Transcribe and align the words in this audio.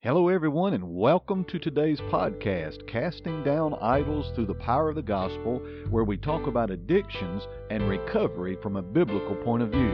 Hello, 0.00 0.28
everyone, 0.28 0.74
and 0.74 0.94
welcome 0.94 1.44
to 1.46 1.58
today's 1.58 1.98
podcast, 2.02 2.86
Casting 2.86 3.42
Down 3.42 3.74
Idols 3.80 4.30
Through 4.32 4.46
the 4.46 4.54
Power 4.54 4.90
of 4.90 4.94
the 4.94 5.02
Gospel, 5.02 5.60
where 5.90 6.04
we 6.04 6.16
talk 6.16 6.46
about 6.46 6.70
addictions 6.70 7.42
and 7.68 7.88
recovery 7.88 8.56
from 8.62 8.76
a 8.76 8.82
biblical 8.82 9.34
point 9.34 9.64
of 9.64 9.70
view. 9.70 9.90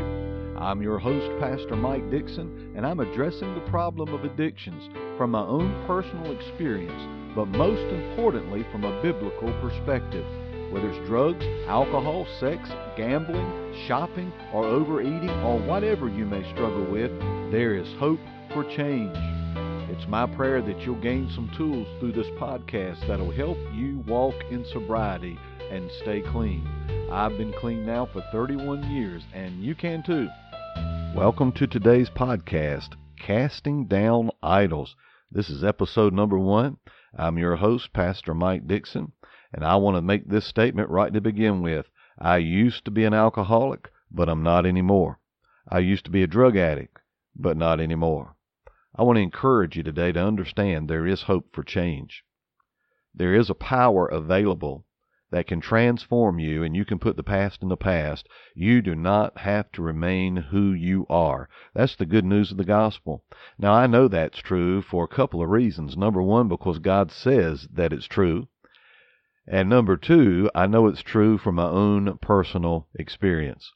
I'm 0.58 0.82
your 0.82 0.98
host, 0.98 1.26
Pastor 1.40 1.74
Mike 1.74 2.10
Dixon, 2.10 2.74
and 2.76 2.86
I'm 2.86 3.00
addressing 3.00 3.54
the 3.54 3.70
problem 3.70 4.12
of 4.12 4.24
addictions 4.24 4.90
from 5.16 5.30
my 5.30 5.40
own 5.40 5.82
personal 5.86 6.38
experience, 6.38 7.34
but 7.34 7.46
most 7.46 7.90
importantly, 7.90 8.66
from 8.70 8.84
a 8.84 9.00
biblical 9.00 9.58
perspective. 9.62 10.26
Whether 10.70 10.90
it's 10.90 11.08
drugs, 11.08 11.46
alcohol, 11.66 12.26
sex, 12.40 12.68
gambling, 12.98 13.86
shopping, 13.88 14.30
or 14.52 14.66
overeating, 14.66 15.30
or 15.30 15.58
whatever 15.60 16.10
you 16.10 16.26
may 16.26 16.42
struggle 16.52 16.84
with, 16.92 17.10
there 17.50 17.74
is 17.74 17.88
hope 17.98 18.20
for 18.52 18.64
change. 18.76 19.16
It's 19.96 20.08
my 20.08 20.26
prayer 20.26 20.60
that 20.60 20.80
you'll 20.80 21.00
gain 21.00 21.30
some 21.30 21.48
tools 21.56 21.86
through 22.00 22.14
this 22.14 22.26
podcast 22.30 23.06
that'll 23.06 23.30
help 23.30 23.56
you 23.72 24.02
walk 24.08 24.34
in 24.50 24.64
sobriety 24.72 25.38
and 25.70 25.88
stay 26.02 26.20
clean. 26.20 26.66
I've 27.12 27.38
been 27.38 27.52
clean 27.52 27.86
now 27.86 28.06
for 28.06 28.20
31 28.32 28.90
years, 28.90 29.22
and 29.32 29.62
you 29.62 29.76
can 29.76 30.02
too. 30.02 30.26
Welcome 31.14 31.52
to 31.52 31.68
today's 31.68 32.10
podcast, 32.10 32.96
Casting 33.20 33.86
Down 33.86 34.30
Idols. 34.42 34.96
This 35.30 35.48
is 35.48 35.62
episode 35.62 36.12
number 36.12 36.40
one. 36.40 36.78
I'm 37.16 37.38
your 37.38 37.54
host, 37.54 37.92
Pastor 37.92 38.34
Mike 38.34 38.66
Dixon, 38.66 39.12
and 39.52 39.64
I 39.64 39.76
want 39.76 39.96
to 39.96 40.02
make 40.02 40.28
this 40.28 40.44
statement 40.44 40.90
right 40.90 41.12
to 41.12 41.20
begin 41.20 41.62
with. 41.62 41.86
I 42.18 42.38
used 42.38 42.84
to 42.86 42.90
be 42.90 43.04
an 43.04 43.14
alcoholic, 43.14 43.92
but 44.10 44.28
I'm 44.28 44.42
not 44.42 44.66
anymore. 44.66 45.20
I 45.68 45.78
used 45.78 46.04
to 46.06 46.10
be 46.10 46.24
a 46.24 46.26
drug 46.26 46.56
addict, 46.56 46.98
but 47.36 47.56
not 47.56 47.78
anymore. 47.78 48.34
I 48.96 49.02
want 49.02 49.16
to 49.16 49.22
encourage 49.22 49.76
you 49.76 49.82
today 49.82 50.12
to 50.12 50.24
understand 50.24 50.88
there 50.88 51.04
is 51.04 51.22
hope 51.22 51.52
for 51.52 51.64
change. 51.64 52.22
There 53.12 53.34
is 53.34 53.50
a 53.50 53.54
power 53.54 54.06
available 54.06 54.86
that 55.32 55.48
can 55.48 55.60
transform 55.60 56.38
you, 56.38 56.62
and 56.62 56.76
you 56.76 56.84
can 56.84 57.00
put 57.00 57.16
the 57.16 57.24
past 57.24 57.60
in 57.60 57.68
the 57.68 57.76
past. 57.76 58.28
You 58.54 58.80
do 58.82 58.94
not 58.94 59.38
have 59.38 59.72
to 59.72 59.82
remain 59.82 60.36
who 60.36 60.72
you 60.72 61.06
are. 61.10 61.48
That's 61.74 61.96
the 61.96 62.06
good 62.06 62.24
news 62.24 62.52
of 62.52 62.56
the 62.56 62.64
gospel. 62.64 63.24
Now, 63.58 63.72
I 63.72 63.88
know 63.88 64.06
that's 64.06 64.38
true 64.38 64.80
for 64.80 65.02
a 65.02 65.08
couple 65.08 65.42
of 65.42 65.50
reasons. 65.50 65.96
Number 65.96 66.22
one, 66.22 66.46
because 66.46 66.78
God 66.78 67.10
says 67.10 67.66
that 67.72 67.92
it's 67.92 68.06
true. 68.06 68.46
And 69.48 69.68
number 69.68 69.96
two, 69.96 70.48
I 70.54 70.68
know 70.68 70.86
it's 70.86 71.02
true 71.02 71.36
from 71.36 71.56
my 71.56 71.68
own 71.68 72.18
personal 72.18 72.86
experience. 72.94 73.72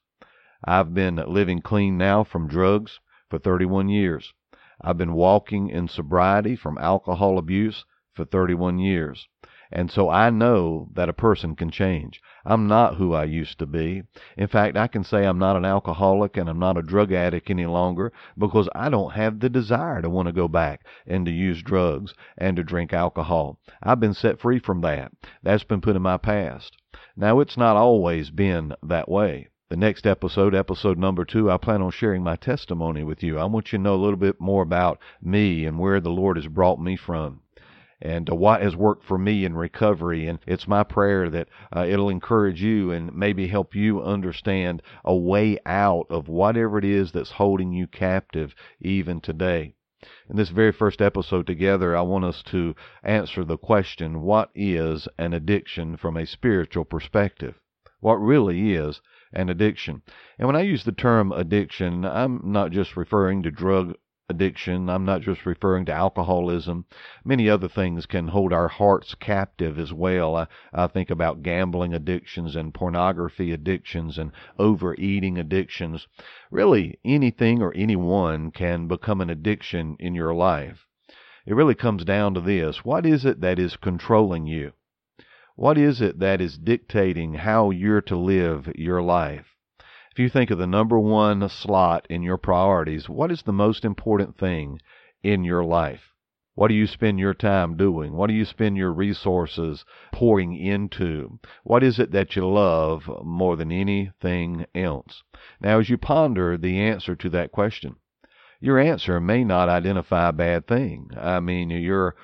I've 0.65 0.95
been 0.95 1.17
living 1.17 1.61
clean 1.61 1.99
now 1.99 2.23
from 2.23 2.47
drugs 2.47 3.01
for 3.29 3.41
31 3.41 3.89
years. 3.89 4.33
I've 4.81 4.99
been 4.99 5.15
walking 5.15 5.69
in 5.69 5.89
sobriety 5.89 6.55
from 6.55 6.79
alcohol 6.79 7.39
abuse 7.39 7.85
for 8.15 8.25
31 8.25 8.79
years. 8.79 9.29
And 9.71 9.91
so 9.91 10.09
I 10.09 10.31
know 10.31 10.89
that 10.95 11.11
a 11.11 11.13
person 11.13 11.55
can 11.55 11.71
change. 11.71 12.23
I'm 12.47 12.67
not 12.69 12.95
who 12.95 13.13
I 13.13 13.25
used 13.25 13.59
to 13.59 13.67
be. 13.67 14.05
In 14.37 14.47
fact, 14.47 14.79
I 14.79 14.87
can 14.87 15.05
say 15.05 15.27
I'm 15.27 15.39
not 15.39 15.57
an 15.57 15.67
alcoholic 15.67 16.39
and 16.39 16.49
I'm 16.49 16.59
not 16.59 16.79
a 16.79 16.83
drug 16.83 17.13
addict 17.13 17.51
any 17.51 17.67
longer 17.67 18.11
because 18.39 18.69
I 18.75 18.89
don't 18.89 19.13
have 19.13 19.41
the 19.41 19.51
desire 19.51 20.01
to 20.01 20.09
want 20.09 20.27
to 20.27 20.33
go 20.33 20.49
back 20.49 20.87
and 21.07 21.27
to 21.27 21.33
use 21.33 21.63
drugs 21.63 22.15
and 22.39 22.57
to 22.57 22.65
drink 22.65 22.95
alcohol. 22.95 23.61
I've 23.83 24.01
been 24.01 24.15
set 24.15 24.41
free 24.41 24.59
from 24.59 24.81
that. 24.81 25.13
That's 25.43 25.65
been 25.65 25.83
put 25.83 25.97
in 25.97 26.03
my 26.03 26.17
past. 26.17 26.77
Now, 27.15 27.41
it's 27.41 27.59
not 27.59 27.77
always 27.77 28.31
been 28.31 28.75
that 28.83 29.09
way. 29.09 29.49
The 29.71 29.77
next 29.77 30.07
episode, 30.07 30.55
episode 30.55 30.97
number 30.97 31.27
two, 31.27 31.51
I 31.51 31.59
plan 31.59 31.83
on 31.83 31.91
sharing 31.91 32.23
my 32.23 32.37
testimony 32.37 33.05
with 33.05 33.23
you. 33.23 33.39
I 33.39 33.45
want 33.45 33.71
you 33.71 33.77
to 33.77 33.83
know 33.83 33.97
a 33.97 34.01
little 34.01 34.17
bit 34.17 34.41
more 34.41 34.63
about 34.63 34.99
me 35.21 35.67
and 35.67 35.79
where 35.79 36.01
the 36.01 36.09
Lord 36.09 36.39
has 36.39 36.47
brought 36.47 36.81
me 36.81 36.97
from 36.97 37.43
and 38.01 38.31
uh, 38.31 38.35
what 38.35 38.63
has 38.63 38.75
worked 38.75 39.05
for 39.05 39.19
me 39.19 39.45
in 39.45 39.55
recovery. 39.55 40.27
And 40.27 40.39
it's 40.47 40.67
my 40.67 40.85
prayer 40.85 41.29
that 41.29 41.51
uh, 41.71 41.85
it'll 41.87 42.09
encourage 42.09 42.63
you 42.63 42.91
and 42.93 43.15
maybe 43.15 43.49
help 43.49 43.75
you 43.75 44.03
understand 44.03 44.81
a 45.05 45.15
way 45.15 45.59
out 45.67 46.07
of 46.09 46.29
whatever 46.29 46.79
it 46.79 46.85
is 46.87 47.13
that's 47.13 47.33
holding 47.33 47.71
you 47.71 47.87
captive 47.87 48.55
even 48.81 49.21
today. 49.21 49.75
In 50.31 50.37
this 50.37 50.49
very 50.49 50.73
first 50.73 51.03
episode 51.03 51.47
together, 51.47 51.95
I 51.95 52.01
want 52.01 52.25
us 52.25 52.43
to 52.45 52.75
answer 53.03 53.45
the 53.45 53.59
question 53.59 54.23
what 54.23 54.49
is 54.55 55.09
an 55.19 55.35
addiction 55.35 55.99
from 55.99 56.17
a 56.17 56.25
spiritual 56.25 56.87
perspective? 56.87 57.61
What 58.01 58.15
really 58.15 58.73
is 58.73 59.03
and 59.33 59.51
addiction. 59.51 60.03
And 60.39 60.47
when 60.47 60.57
I 60.57 60.63
use 60.63 60.85
the 60.85 60.93
term 60.93 61.33
addiction, 61.33 62.05
I'm 62.05 62.41
not 62.45 62.71
just 62.71 62.97
referring 62.97 63.43
to 63.43 63.51
drug 63.51 63.95
addiction. 64.31 64.91
I'm 64.91 65.07
not 65.07 65.23
just 65.23 65.47
referring 65.47 65.87
to 65.87 65.93
alcoholism. 65.93 66.85
Many 67.25 67.49
other 67.49 67.69
things 67.69 68.05
can 68.05 68.29
hold 68.29 68.53
our 68.53 68.69
hearts 68.69 69.15
captive 69.15 69.79
as 69.79 69.93
well. 69.93 70.37
I, 70.37 70.47
I, 70.73 70.87
think 70.87 71.09
about 71.09 71.43
gambling 71.43 71.95
addictions 71.95 72.55
and 72.55 72.75
pornography 72.75 73.53
addictions 73.53 74.19
and 74.19 74.33
overeating 74.59 75.39
addictions. 75.39 76.07
Really, 76.51 76.99
anything 77.05 77.63
or 77.63 77.73
anyone 77.75 78.51
can 78.51 78.87
become 78.87 79.23
an 79.23 79.31
addiction 79.31 79.97
in 79.99 80.15
your 80.15 80.35
life. 80.35 80.87
It 81.47 81.55
really 81.55 81.75
comes 81.75 82.05
down 82.05 82.35
to 82.35 82.41
this 82.43 82.85
what 82.85 83.07
is 83.07 83.25
it 83.25 83.41
that 83.41 83.59
is 83.59 83.77
controlling 83.77 84.47
you? 84.47 84.73
What 85.59 85.77
is 85.77 86.01
it 86.01 86.21
that 86.21 86.41
is 86.41 86.57
dictating 86.57 87.35
how 87.35 87.71
you're 87.71 88.03
to 88.03 88.17
live 88.17 88.71
your 88.77 89.03
life? 89.03 89.57
If 90.13 90.21
you 90.21 90.29
think 90.29 90.53
of 90.53 90.59
the 90.59 90.69
number 90.69 91.01
one 91.01 91.49
slot 91.49 92.07
in 92.09 92.23
your 92.23 92.39
priorities, 92.39 93.09
what 93.09 93.33
is 93.33 93.43
the 93.43 93.53
most 93.53 93.85
important 93.85 94.39
thing 94.39 94.79
in 95.25 95.43
your 95.43 95.65
life? 95.65 96.13
What 96.55 96.69
do 96.69 96.75
you 96.75 96.87
spend 96.87 97.19
your 97.19 97.35
time 97.35 97.77
doing? 97.77 98.13
What 98.13 98.29
do 98.29 98.35
you 98.35 98.45
spend 98.45 98.77
your 98.77 98.93
resources 98.93 99.85
pouring 100.13 100.55
into? 100.55 101.41
What 101.65 101.83
is 101.83 101.99
it 101.99 102.13
that 102.13 102.37
you 102.37 102.47
love 102.47 103.11
more 103.25 103.57
than 103.57 103.73
anything 103.73 104.65
else? 104.77 105.25
Now, 105.61 105.81
as 105.81 105.91
you 105.91 105.99
ponder 105.99 106.57
the 106.57 106.79
answer 106.79 107.17
to 107.17 107.29
that 107.31 107.51
question, 107.51 107.97
your 108.61 108.79
answer 108.79 109.19
may 109.19 109.43
not 109.43 109.69
identify 109.69 110.29
a 110.29 110.33
bad 110.33 110.69
thing. 110.69 111.11
I 111.17 111.41
mean, 111.41 111.71
your 111.71 112.15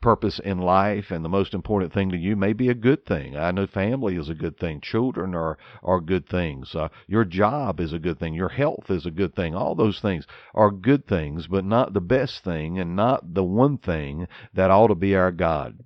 purpose 0.00 0.38
in 0.38 0.58
life 0.58 1.10
and 1.10 1.24
the 1.24 1.28
most 1.28 1.54
important 1.54 1.92
thing 1.92 2.10
to 2.10 2.16
you 2.16 2.36
may 2.36 2.52
be 2.52 2.68
a 2.68 2.74
good 2.74 3.04
thing. 3.04 3.36
I 3.36 3.50
know 3.50 3.66
family 3.66 4.16
is 4.16 4.28
a 4.28 4.34
good 4.34 4.58
thing. 4.58 4.80
Children 4.80 5.34
are 5.34 5.58
are 5.82 6.00
good 6.00 6.28
things. 6.28 6.74
Uh, 6.74 6.88
your 7.06 7.24
job 7.24 7.80
is 7.80 7.92
a 7.92 7.98
good 7.98 8.18
thing. 8.18 8.34
Your 8.34 8.50
health 8.50 8.90
is 8.90 9.06
a 9.06 9.10
good 9.10 9.34
thing. 9.34 9.54
All 9.54 9.74
those 9.74 10.00
things 10.00 10.26
are 10.54 10.70
good 10.70 11.06
things, 11.06 11.46
but 11.46 11.64
not 11.64 11.92
the 11.92 12.00
best 12.00 12.44
thing 12.44 12.78
and 12.78 12.94
not 12.96 13.34
the 13.34 13.44
one 13.44 13.78
thing 13.78 14.26
that 14.54 14.70
ought 14.70 14.88
to 14.88 14.94
be 14.94 15.14
our 15.14 15.32
God. 15.32 15.78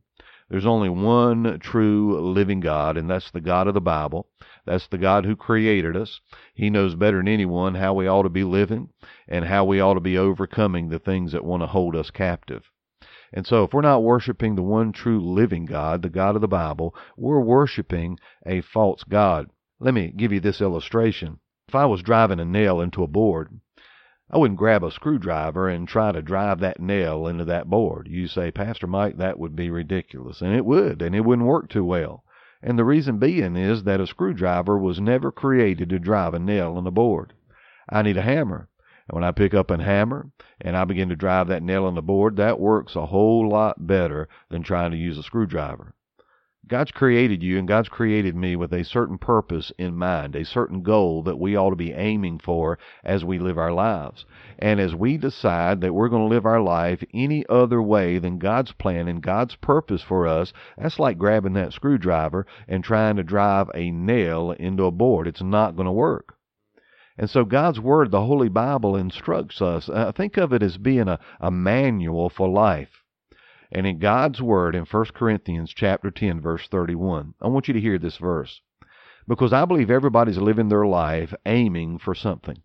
There's 0.48 0.66
only 0.66 0.88
one 0.88 1.58
true 1.58 2.20
living 2.20 2.60
God, 2.60 2.96
and 2.96 3.10
that's 3.10 3.32
the 3.32 3.40
God 3.40 3.66
of 3.66 3.74
the 3.74 3.80
Bible. 3.80 4.28
That's 4.64 4.86
the 4.86 4.98
God 4.98 5.24
who 5.24 5.34
created 5.34 5.96
us. 5.96 6.20
He 6.54 6.70
knows 6.70 6.94
better 6.94 7.16
than 7.16 7.26
anyone 7.26 7.74
how 7.74 7.94
we 7.94 8.06
ought 8.06 8.22
to 8.22 8.28
be 8.28 8.44
living 8.44 8.90
and 9.26 9.44
how 9.44 9.64
we 9.64 9.80
ought 9.80 9.94
to 9.94 10.00
be 10.00 10.16
overcoming 10.16 10.88
the 10.88 11.00
things 11.00 11.32
that 11.32 11.44
want 11.44 11.62
to 11.62 11.66
hold 11.66 11.96
us 11.96 12.10
captive. 12.10 12.70
And 13.36 13.46
so, 13.46 13.64
if 13.64 13.74
we're 13.74 13.82
not 13.82 14.02
worshiping 14.02 14.54
the 14.54 14.62
one 14.62 14.92
true 14.92 15.20
living 15.20 15.66
God, 15.66 16.00
the 16.00 16.08
God 16.08 16.36
of 16.36 16.40
the 16.40 16.48
Bible, 16.48 16.94
we're 17.18 17.38
worshiping 17.38 18.18
a 18.46 18.62
false 18.62 19.04
God. 19.04 19.50
Let 19.78 19.92
me 19.92 20.10
give 20.16 20.32
you 20.32 20.40
this 20.40 20.62
illustration. 20.62 21.40
If 21.68 21.74
I 21.74 21.84
was 21.84 22.02
driving 22.02 22.40
a 22.40 22.46
nail 22.46 22.80
into 22.80 23.02
a 23.02 23.06
board, 23.06 23.60
I 24.30 24.38
wouldn't 24.38 24.58
grab 24.58 24.82
a 24.82 24.90
screwdriver 24.90 25.68
and 25.68 25.86
try 25.86 26.12
to 26.12 26.22
drive 26.22 26.60
that 26.60 26.80
nail 26.80 27.26
into 27.26 27.44
that 27.44 27.68
board. 27.68 28.08
You 28.10 28.26
say, 28.26 28.50
Pastor 28.50 28.86
Mike, 28.86 29.18
that 29.18 29.38
would 29.38 29.54
be 29.54 29.68
ridiculous. 29.68 30.40
And 30.40 30.54
it 30.54 30.64
would, 30.64 31.02
and 31.02 31.14
it 31.14 31.26
wouldn't 31.26 31.46
work 31.46 31.68
too 31.68 31.84
well. 31.84 32.24
And 32.62 32.78
the 32.78 32.86
reason 32.86 33.18
being 33.18 33.54
is 33.54 33.84
that 33.84 34.00
a 34.00 34.06
screwdriver 34.06 34.78
was 34.78 34.98
never 34.98 35.30
created 35.30 35.90
to 35.90 35.98
drive 35.98 36.32
a 36.32 36.38
nail 36.38 36.78
in 36.78 36.86
a 36.86 36.90
board. 36.90 37.34
I 37.86 38.00
need 38.00 38.16
a 38.16 38.22
hammer. 38.22 38.70
And 39.08 39.14
when 39.14 39.24
I 39.24 39.30
pick 39.30 39.54
up 39.54 39.70
a 39.70 39.82
hammer 39.82 40.30
and 40.60 40.76
I 40.76 40.84
begin 40.84 41.08
to 41.10 41.16
drive 41.16 41.48
that 41.48 41.62
nail 41.62 41.84
on 41.84 41.94
the 41.94 42.02
board, 42.02 42.36
that 42.36 42.58
works 42.58 42.96
a 42.96 43.06
whole 43.06 43.48
lot 43.48 43.86
better 43.86 44.28
than 44.48 44.62
trying 44.62 44.90
to 44.90 44.96
use 44.96 45.16
a 45.16 45.22
screwdriver. 45.22 45.94
God's 46.68 46.90
created 46.90 47.44
you 47.44 47.60
and 47.60 47.68
God's 47.68 47.88
created 47.88 48.34
me 48.34 48.56
with 48.56 48.72
a 48.72 48.82
certain 48.82 49.18
purpose 49.18 49.70
in 49.78 49.96
mind, 49.96 50.34
a 50.34 50.44
certain 50.44 50.82
goal 50.82 51.22
that 51.22 51.38
we 51.38 51.56
ought 51.56 51.70
to 51.70 51.76
be 51.76 51.92
aiming 51.92 52.40
for 52.40 52.76
as 53.04 53.24
we 53.24 53.38
live 53.38 53.56
our 53.56 53.70
lives. 53.70 54.26
And 54.58 54.80
as 54.80 54.92
we 54.92 55.16
decide 55.16 55.80
that 55.82 55.94
we're 55.94 56.08
going 56.08 56.28
to 56.28 56.34
live 56.34 56.44
our 56.44 56.60
life 56.60 57.04
any 57.14 57.46
other 57.48 57.80
way 57.80 58.18
than 58.18 58.40
God's 58.40 58.72
plan 58.72 59.06
and 59.06 59.22
God's 59.22 59.54
purpose 59.54 60.02
for 60.02 60.26
us, 60.26 60.52
that's 60.76 60.98
like 60.98 61.18
grabbing 61.18 61.52
that 61.52 61.72
screwdriver 61.72 62.44
and 62.66 62.82
trying 62.82 63.14
to 63.14 63.22
drive 63.22 63.70
a 63.72 63.92
nail 63.92 64.50
into 64.50 64.86
a 64.86 64.90
board. 64.90 65.28
It's 65.28 65.42
not 65.42 65.76
going 65.76 65.86
to 65.86 65.92
work. 65.92 66.35
And 67.18 67.30
so 67.30 67.44
God's 67.44 67.80
Word, 67.80 68.10
the 68.10 68.26
Holy 68.26 68.48
Bible, 68.48 68.94
instructs 68.96 69.62
us. 69.62 69.88
Uh, 69.88 70.12
think 70.12 70.36
of 70.36 70.52
it 70.52 70.62
as 70.62 70.76
being 70.76 71.08
a, 71.08 71.18
a 71.40 71.50
manual 71.50 72.28
for 72.28 72.48
life. 72.48 73.02
And 73.72 73.86
in 73.86 73.98
God's 73.98 74.40
Word, 74.42 74.74
in 74.74 74.84
1 74.84 75.04
Corinthians 75.14 75.72
chapter 75.74 76.10
10, 76.10 76.40
verse 76.40 76.68
31, 76.68 77.34
I 77.40 77.48
want 77.48 77.68
you 77.68 77.74
to 77.74 77.80
hear 77.80 77.98
this 77.98 78.18
verse. 78.18 78.60
Because 79.26 79.52
I 79.52 79.64
believe 79.64 79.90
everybody's 79.90 80.38
living 80.38 80.68
their 80.68 80.86
life 80.86 81.34
aiming 81.46 81.98
for 81.98 82.14
something. 82.14 82.62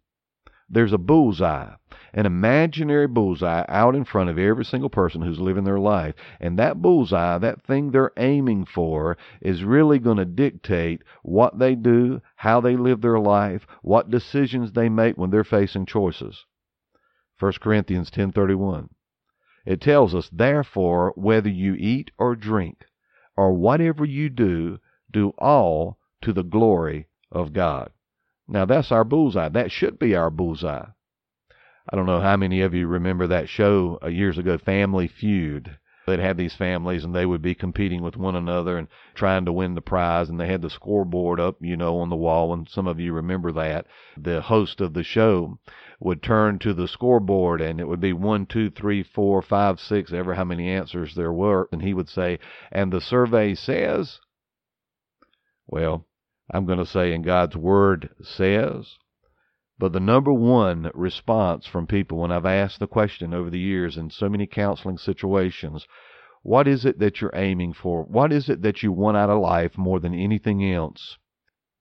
There's 0.73 0.93
a 0.93 0.97
bullseye, 0.97 1.73
an 2.13 2.25
imaginary 2.25 3.07
bullseye 3.07 3.65
out 3.67 3.93
in 3.93 4.05
front 4.05 4.29
of 4.29 4.39
every 4.39 4.63
single 4.63 4.89
person 4.89 5.21
who's 5.21 5.39
living 5.39 5.65
their 5.65 5.79
life. 5.79 6.15
And 6.39 6.57
that 6.57 6.81
bullseye, 6.81 7.37
that 7.39 7.61
thing 7.61 7.91
they're 7.91 8.13
aiming 8.15 8.65
for, 8.65 9.17
is 9.41 9.65
really 9.65 9.99
going 9.99 10.15
to 10.17 10.25
dictate 10.25 11.03
what 11.23 11.59
they 11.59 11.75
do, 11.75 12.21
how 12.37 12.61
they 12.61 12.77
live 12.77 13.01
their 13.01 13.19
life, 13.19 13.67
what 13.81 14.09
decisions 14.09 14.71
they 14.71 14.87
make 14.87 15.17
when 15.17 15.29
they're 15.29 15.43
facing 15.43 15.85
choices. 15.85 16.45
1 17.37 17.53
Corinthians 17.59 18.09
10:31. 18.09 18.89
It 19.65 19.81
tells 19.81 20.15
us, 20.15 20.29
"Therefore, 20.29 21.11
whether 21.15 21.49
you 21.49 21.75
eat 21.75 22.11
or 22.17 22.35
drink, 22.35 22.85
or 23.35 23.53
whatever 23.53 24.05
you 24.05 24.29
do, 24.29 24.79
do 25.11 25.33
all 25.37 25.97
to 26.21 26.31
the 26.31 26.43
glory 26.43 27.07
of 27.29 27.51
God." 27.51 27.91
Now 28.47 28.65
that's 28.65 28.91
our 28.91 29.03
bullseye. 29.03 29.49
That 29.49 29.71
should 29.71 29.99
be 29.99 30.15
our 30.15 30.29
bullseye. 30.29 30.87
I 31.89 31.95
don't 31.95 32.05
know 32.05 32.21
how 32.21 32.37
many 32.37 32.61
of 32.61 32.73
you 32.73 32.87
remember 32.87 33.27
that 33.27 33.49
show 33.49 33.99
uh, 34.03 34.07
years 34.07 34.37
ago, 34.37 34.57
Family 34.57 35.07
Feud. 35.07 35.77
They'd 36.07 36.19
have 36.19 36.37
these 36.37 36.55
families 36.55 37.03
and 37.03 37.13
they 37.13 37.25
would 37.25 37.41
be 37.41 37.53
competing 37.53 38.01
with 38.01 38.17
one 38.17 38.35
another 38.35 38.77
and 38.77 38.87
trying 39.13 39.45
to 39.45 39.53
win 39.53 39.75
the 39.75 39.81
prize. 39.81 40.29
And 40.29 40.39
they 40.39 40.47
had 40.47 40.61
the 40.61 40.69
scoreboard 40.69 41.39
up, 41.39 41.57
you 41.61 41.77
know, 41.77 41.99
on 41.99 42.09
the 42.09 42.15
wall. 42.15 42.53
And 42.53 42.67
some 42.67 42.87
of 42.87 42.99
you 42.99 43.13
remember 43.13 43.51
that. 43.51 43.85
The 44.17 44.41
host 44.41 44.81
of 44.81 44.93
the 44.93 45.03
show 45.03 45.59
would 45.99 46.23
turn 46.23 46.57
to 46.59 46.73
the 46.73 46.87
scoreboard 46.87 47.61
and 47.61 47.79
it 47.79 47.87
would 47.87 47.99
be 47.99 48.13
one, 48.13 48.47
two, 48.47 48.69
three, 48.71 49.03
four, 49.03 49.41
five, 49.41 49.79
six, 49.79 50.11
ever 50.11 50.33
how 50.33 50.43
many 50.43 50.69
answers 50.69 51.13
there 51.13 51.33
were. 51.33 51.69
And 51.71 51.81
he 51.81 51.93
would 51.93 52.09
say, 52.09 52.39
and 52.71 52.91
the 52.91 53.01
survey 53.01 53.53
says, 53.53 54.19
well, 55.67 56.07
I'm 56.53 56.65
going 56.65 56.79
to 56.79 56.85
say, 56.85 57.13
and 57.13 57.23
God's 57.23 57.55
Word 57.55 58.09
says. 58.21 58.97
But 59.79 59.93
the 59.93 59.99
number 59.99 60.33
one 60.33 60.91
response 60.93 61.65
from 61.65 61.87
people 61.87 62.19
when 62.19 62.31
I've 62.31 62.45
asked 62.45 62.79
the 62.79 62.87
question 62.87 63.33
over 63.33 63.49
the 63.49 63.59
years 63.59 63.97
in 63.97 64.09
so 64.09 64.29
many 64.29 64.45
counseling 64.45 64.97
situations, 64.97 65.87
what 66.43 66.67
is 66.67 66.85
it 66.85 66.99
that 66.99 67.21
you're 67.21 67.31
aiming 67.33 67.73
for? 67.73 68.03
What 68.03 68.31
is 68.31 68.49
it 68.49 68.61
that 68.63 68.83
you 68.83 68.91
want 68.91 69.17
out 69.17 69.29
of 69.29 69.39
life 69.39 69.77
more 69.77 69.99
than 69.99 70.13
anything 70.13 70.63
else? 70.71 71.17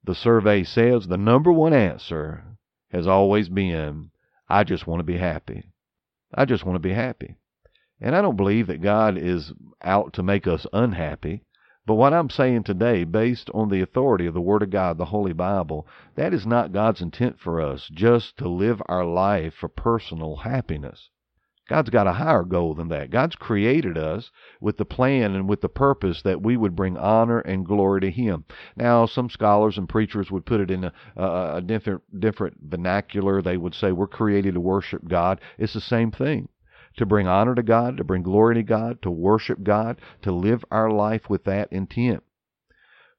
The 0.05 0.15
survey 0.15 0.63
says 0.63 1.07
the 1.07 1.19
number 1.19 1.53
one 1.53 1.75
answer 1.75 2.57
has 2.91 3.07
always 3.07 3.49
been, 3.49 4.11
I 4.49 4.65
just 4.65 4.87
want 4.87 5.01
to 5.01 5.05
be 5.05 5.19
happy. 5.19 5.65
I 6.35 6.45
just 6.45 6.65
want 6.65 6.77
to 6.77 6.89
be 6.89 6.95
happy. 6.95 7.37
And 8.01 8.17
I 8.17 8.23
don't 8.23 8.37
believe 8.37 8.69
that 8.69 8.83
God 8.83 9.19
is 9.19 9.53
out 9.83 10.15
to 10.15 10.23
make 10.23 10.47
us 10.47 10.67
unhappy. 10.73 11.45
But 11.91 11.97
what 11.97 12.15
I'm 12.15 12.31
saying 12.31 12.63
today, 12.63 13.03
based 13.03 13.51
on 13.53 13.69
the 13.69 13.81
authority 13.81 14.25
of 14.27 14.33
the 14.33 14.41
Word 14.41 14.63
of 14.63 14.71
God, 14.71 14.97
the 14.97 15.07
Holy 15.07 15.33
Bible, 15.33 15.89
that 16.15 16.33
is 16.33 16.47
not 16.47 16.73
God's 16.73 17.01
intent 17.01 17.41
for 17.41 17.61
us 17.61 17.91
just 17.93 18.37
to 18.37 18.49
live 18.49 18.81
our 18.87 19.05
life 19.05 19.55
for 19.55 19.69
personal 19.69 20.37
happiness. 20.37 21.11
God's 21.69 21.91
got 21.91 22.07
a 22.07 22.13
higher 22.13 22.45
goal 22.45 22.75
than 22.75 22.87
that. 22.91 23.11
God's 23.11 23.35
created 23.35 23.99
us 23.99 24.31
with 24.61 24.77
the 24.77 24.85
plan 24.85 25.35
and 25.35 25.49
with 25.49 25.63
the 25.63 25.69
purpose 25.69 26.23
that 26.23 26.41
we 26.41 26.57
would 26.57 26.77
bring 26.77 26.97
honor 26.97 27.41
and 27.41 27.67
glory 27.67 28.03
to 28.03 28.11
Him. 28.13 28.45
Now, 28.77 29.05
some 29.07 29.29
scholars 29.29 29.77
and 29.77 29.89
preachers 29.89 30.31
would 30.31 30.47
put 30.47 30.61
it 30.61 30.71
in 30.71 30.85
a, 30.85 30.93
a, 31.17 31.61
different 31.61 32.21
different 32.21 32.59
vernacular. 32.63 33.43
They 33.43 33.57
would 33.57 33.75
say 33.75 33.91
we're 33.91 34.07
created 34.07 34.55
to 34.55 34.61
worship 34.61 35.09
God. 35.09 35.41
It's 35.59 35.75
the 35.75 35.81
same 35.81 36.13
thing 36.13 36.51
to 36.97 37.07
bring 37.07 37.27
honor 37.27 37.55
to 37.55 37.63
God, 37.63 37.97
to 37.97 38.05
bring 38.05 38.23
glory 38.23 38.57
to 38.57 38.63
God, 38.63 39.01
to 39.03 39.11
worship 39.11 39.63
God, 39.63 40.01
to 40.23 40.33
live 40.33 40.65
our 40.71 40.91
life 40.91 41.31
with 41.31 41.45
that 41.45 41.73
intent. 41.73 42.23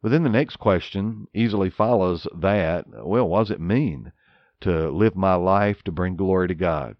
But 0.01 0.09
then 0.09 0.23
the 0.23 0.29
next 0.29 0.57
question 0.57 1.27
easily 1.33 1.69
follows 1.69 2.27
that 2.35 2.85
well, 2.87 3.29
what 3.29 3.39
does 3.39 3.51
it 3.51 3.61
mean 3.61 4.11
to 4.61 4.89
live 4.89 5.15
my 5.15 5.35
life 5.35 5.83
to 5.83 5.91
bring 5.91 6.15
glory 6.15 6.47
to 6.47 6.55
God? 6.55 6.95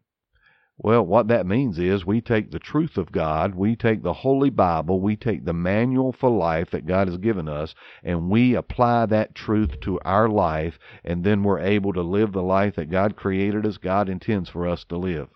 Well, 0.78 1.06
what 1.06 1.28
that 1.28 1.46
means 1.46 1.78
is 1.78 2.06
we 2.06 2.22
take 2.22 2.52
the 2.52 2.60
truth 2.60 2.98
of 2.98 3.12
God, 3.12 3.54
we 3.54 3.76
take 3.76 4.02
the 4.02 4.14
Holy 4.14 4.50
Bible, 4.50 5.00
we 5.00 5.16
take 5.16 5.46
the 5.46 5.54
manual 5.54 6.12
for 6.12 6.30
life 6.30 6.72
that 6.72 6.88
God 6.88 7.08
has 7.08 7.18
given 7.18 7.48
us, 7.48 7.76
and 8.04 8.30
we 8.30 8.56
apply 8.56 9.08
that 9.08 9.36
truth 9.36 9.80
to 9.82 10.00
our 10.06 10.30
life, 10.30 10.80
and 11.04 11.24
then 11.24 11.44
we're 11.44 11.60
able 11.60 11.94
to 11.94 12.02
live 12.02 12.32
the 12.32 12.42
life 12.42 12.76
that 12.76 12.90
God 12.90 13.16
created 13.16 13.66
as 13.66 13.78
God 13.78 14.10
intends 14.10 14.50
for 14.50 14.68
us 14.68 14.84
to 14.86 14.98
live 14.98 15.30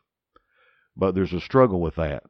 but 0.96 1.16
there's 1.16 1.34
a 1.34 1.42
struggle 1.42 1.82
with 1.82 1.96
that. 1.96 2.24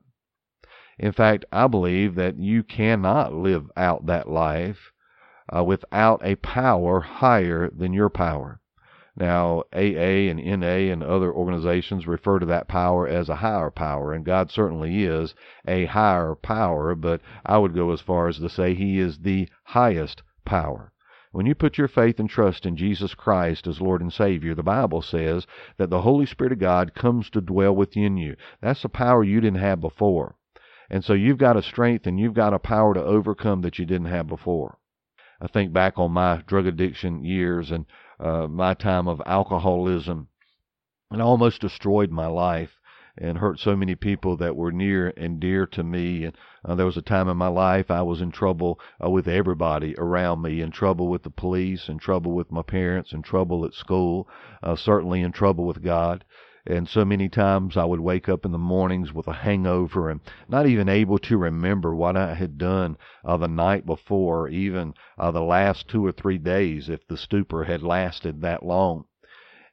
In 0.97 1.12
fact, 1.12 1.45
I 1.51 1.67
believe 1.67 2.15
that 2.15 2.38
you 2.39 2.63
cannot 2.63 3.33
live 3.33 3.69
out 3.75 4.06
that 4.06 4.29
life 4.29 4.91
uh, 5.53 5.63
without 5.63 6.25
a 6.25 6.35
power 6.35 7.01
higher 7.01 7.69
than 7.69 7.94
your 7.94 8.09
power. 8.09 8.62
Now, 9.17 9.63
AA 9.73 10.27
and 10.29 10.44
NA 10.44 10.91
and 10.91 11.01
other 11.01 11.31
organizations 11.31 12.07
refer 12.07 12.39
to 12.39 12.45
that 12.47 12.67
power 12.67 13.07
as 13.07 13.29
a 13.29 13.35
higher 13.35 13.71
power, 13.71 14.12
and 14.12 14.25
God 14.25 14.51
certainly 14.51 15.06
is 15.06 15.33
a 15.65 15.85
higher 15.85 16.35
power, 16.35 16.95
but 16.95 17.21
I 17.45 17.57
would 17.57 17.73
go 17.73 17.91
as 17.91 18.01
far 18.01 18.27
as 18.27 18.39
to 18.39 18.50
say 18.50 18.73
He 18.73 19.00
is 19.00 19.19
the 19.19 19.47
highest 19.63 20.21
power. 20.44 20.91
When 21.35 21.45
you 21.45 21.53
put 21.53 21.77
your 21.77 21.89
faith 21.89 22.17
and 22.21 22.29
trust 22.29 22.65
in 22.65 22.77
Jesus 22.77 23.13
Christ 23.13 23.67
as 23.67 23.81
Lord 23.81 23.99
and 23.99 24.13
Savior, 24.13 24.55
the 24.55 24.63
Bible 24.63 25.01
says 25.01 25.45
that 25.75 25.89
the 25.89 26.03
Holy 26.03 26.25
Spirit 26.25 26.53
of 26.53 26.59
God 26.59 26.93
comes 26.93 27.29
to 27.31 27.41
dwell 27.41 27.75
within 27.75 28.15
you. 28.15 28.37
That's 28.61 28.85
a 28.85 28.87
power 28.87 29.21
you 29.21 29.41
didn't 29.41 29.59
have 29.59 29.81
before. 29.81 30.37
And 30.89 31.03
so 31.03 31.11
you've 31.11 31.37
got 31.37 31.57
a 31.57 31.61
strength 31.61 32.07
and 32.07 32.17
you've 32.17 32.35
got 32.35 32.53
a 32.53 32.57
power 32.57 32.93
to 32.93 33.03
overcome 33.03 33.63
that 33.63 33.77
you 33.77 33.85
didn't 33.85 34.07
have 34.07 34.27
before. 34.27 34.77
I 35.41 35.47
think 35.47 35.73
back 35.73 35.99
on 35.99 36.13
my 36.13 36.41
drug 36.47 36.67
addiction 36.67 37.25
years 37.25 37.69
and 37.69 37.85
uh, 38.17 38.47
my 38.47 38.73
time 38.73 39.09
of 39.09 39.21
alcoholism. 39.25 40.29
and 41.11 41.21
almost 41.21 41.59
destroyed 41.59 42.11
my 42.11 42.27
life 42.27 42.79
and 43.17 43.38
hurt 43.38 43.59
so 43.59 43.75
many 43.75 43.95
people 43.95 44.35
that 44.38 44.56
were 44.56 44.71
near 44.71 45.13
and 45.15 45.39
dear 45.39 45.65
to 45.65 45.83
me. 45.83 46.25
And 46.25 46.35
uh, 46.63 46.75
there 46.75 46.85
was 46.85 46.97
a 46.97 47.01
time 47.01 47.29
in 47.29 47.38
my 47.38 47.47
life 47.47 47.89
I 47.89 48.01
was 48.01 48.21
in 48.21 48.31
trouble 48.31 48.79
uh, 49.03 49.09
with 49.09 49.27
everybody 49.27 49.95
around 49.97 50.41
me, 50.41 50.62
in 50.62 50.71
trouble 50.71 51.07
with 51.07 51.23
the 51.23 51.29
police, 51.29 51.88
in 51.88 51.97
trouble 51.97 52.33
with 52.33 52.51
my 52.51 52.62
parents, 52.62 53.13
in 53.13 53.21
trouble 53.21 53.65
at 53.65 53.73
school, 53.73 54.27
uh, 54.62 54.75
certainly 54.75 55.21
in 55.21 55.31
trouble 55.31 55.65
with 55.65 55.81
God. 55.81 56.25
And 56.67 56.89
so 56.89 57.06
many 57.06 57.29
times 57.29 57.77
I 57.77 57.85
would 57.85 58.00
wake 58.00 58.27
up 58.27 58.44
in 58.44 58.51
the 58.51 58.57
mornings 58.57 59.13
with 59.13 59.27
a 59.27 59.33
hangover 59.33 60.09
and 60.09 60.19
not 60.50 60.65
even 60.65 60.89
able 60.89 61.19
to 61.19 61.38
remember 61.38 61.95
what 61.95 62.17
I 62.17 62.33
had 62.33 62.57
done 62.57 62.97
uh, 63.23 63.38
the 63.38 63.47
night 63.47 63.85
before, 63.85 64.50
even 64.50 64.95
uh, 65.17 65.29
the 65.29 65.44
last 65.44 65.88
two 65.88 66.03
or 66.03 66.12
three 66.12 66.39
days, 66.39 66.89
if 66.89 67.07
the 67.07 67.17
stupor 67.17 67.65
had 67.65 67.83
lasted 67.83 68.41
that 68.41 68.65
long. 68.65 69.06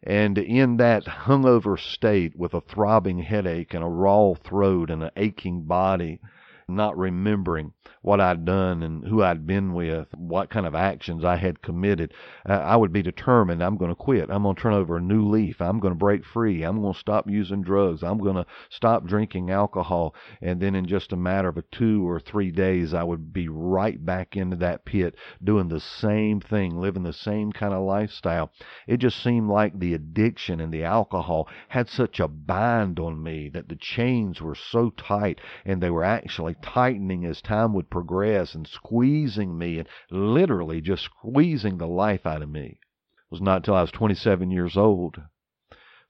And 0.04 0.36
in 0.36 0.78
that 0.78 1.04
hungover 1.04 1.78
state 1.78 2.36
with 2.36 2.54
a 2.54 2.60
throbbing 2.60 3.20
headache 3.20 3.72
and 3.74 3.84
a 3.84 3.88
raw 3.88 4.34
throat 4.34 4.90
and 4.90 5.02
an 5.02 5.10
aching 5.16 5.62
body, 5.62 6.20
not 6.68 6.96
remembering 6.96 7.72
what 8.02 8.20
I'd 8.20 8.44
done 8.44 8.82
and 8.82 9.06
who 9.06 9.22
I'd 9.22 9.46
been 9.46 9.72
with, 9.74 10.08
what 10.16 10.50
kind 10.50 10.66
of 10.66 10.74
actions 10.74 11.24
I 11.24 11.36
had 11.36 11.62
committed, 11.62 12.12
uh, 12.48 12.52
I 12.54 12.76
would 12.76 12.92
be 12.92 13.02
determined 13.02 13.62
I'm 13.62 13.76
going 13.76 13.90
to 13.90 13.94
quit. 13.94 14.30
I'm 14.30 14.42
going 14.42 14.56
to 14.56 14.62
turn 14.62 14.74
over 14.74 14.96
a 14.96 15.00
new 15.00 15.28
leaf. 15.28 15.60
I'm 15.60 15.78
going 15.78 15.92
to 15.92 15.98
break 15.98 16.24
free. 16.24 16.62
I'm 16.62 16.80
going 16.80 16.94
to 16.94 16.98
stop 16.98 17.28
using 17.28 17.62
drugs. 17.62 18.02
I'm 18.02 18.18
going 18.18 18.36
to 18.36 18.46
stop 18.70 19.06
drinking 19.06 19.50
alcohol. 19.50 20.14
And 20.40 20.60
then 20.60 20.74
in 20.74 20.86
just 20.86 21.12
a 21.12 21.16
matter 21.16 21.48
of 21.48 21.56
a 21.56 21.62
two 21.62 22.08
or 22.08 22.18
three 22.18 22.50
days, 22.50 22.92
I 22.92 23.04
would 23.04 23.32
be 23.32 23.48
right 23.48 24.04
back 24.04 24.36
into 24.36 24.56
that 24.56 24.84
pit 24.84 25.14
doing 25.42 25.68
the 25.68 25.80
same 25.80 26.40
thing, 26.40 26.80
living 26.80 27.04
the 27.04 27.12
same 27.12 27.52
kind 27.52 27.72
of 27.72 27.82
lifestyle. 27.84 28.50
It 28.86 28.98
just 28.98 29.22
seemed 29.22 29.48
like 29.48 29.78
the 29.78 29.94
addiction 29.94 30.60
and 30.60 30.72
the 30.72 30.84
alcohol 30.84 31.48
had 31.68 31.88
such 31.88 32.18
a 32.20 32.28
bind 32.28 32.98
on 32.98 33.22
me 33.22 33.48
that 33.50 33.68
the 33.68 33.76
chains 33.76 34.40
were 34.40 34.54
so 34.54 34.90
tight 34.90 35.40
and 35.64 35.80
they 35.80 35.90
were 35.90 36.04
actually 36.04 36.51
tightening 36.60 37.24
as 37.24 37.40
time 37.40 37.72
would 37.74 37.88
progress 37.88 38.54
and 38.54 38.66
squeezing 38.66 39.56
me 39.56 39.78
and 39.78 39.88
literally 40.10 40.80
just 40.80 41.04
squeezing 41.04 41.78
the 41.78 41.86
life 41.86 42.26
out 42.26 42.42
of 42.42 42.50
me. 42.50 42.78
It 42.80 43.30
was 43.30 43.40
not 43.40 43.64
till 43.64 43.74
I 43.74 43.80
was 43.80 43.90
27 43.90 44.50
years 44.50 44.76
old. 44.76 45.20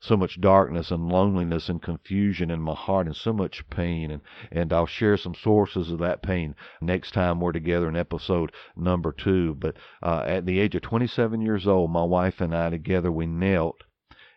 So 0.00 0.16
much 0.16 0.40
darkness 0.40 0.90
and 0.90 1.08
loneliness 1.08 1.68
and 1.68 1.80
confusion 1.80 2.50
in 2.50 2.60
my 2.60 2.74
heart 2.74 3.06
and 3.06 3.14
so 3.14 3.32
much 3.32 3.68
pain. 3.70 4.10
And, 4.10 4.22
and 4.50 4.72
I'll 4.72 4.86
share 4.86 5.16
some 5.16 5.34
sources 5.34 5.92
of 5.92 6.00
that 6.00 6.22
pain 6.22 6.56
next 6.80 7.12
time 7.12 7.38
we're 7.38 7.52
together 7.52 7.88
in 7.88 7.96
episode 7.96 8.50
number 8.74 9.12
two. 9.12 9.54
But 9.54 9.76
uh, 10.02 10.24
at 10.26 10.44
the 10.44 10.58
age 10.58 10.74
of 10.74 10.82
27 10.82 11.40
years 11.40 11.68
old, 11.68 11.92
my 11.92 12.02
wife 12.02 12.40
and 12.40 12.52
I 12.52 12.70
together, 12.70 13.12
we 13.12 13.26
knelt 13.26 13.84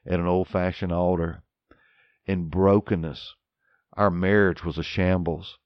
at 0.05 0.19
an 0.19 0.27
old 0.27 0.47
fashioned 0.47 0.91
altar 0.91 1.41
in 2.25 2.49
brokenness. 2.49 3.33
Our 3.93 4.11
marriage 4.11 4.63
was 4.63 4.77
a 4.77 4.83
shambles 4.83 5.57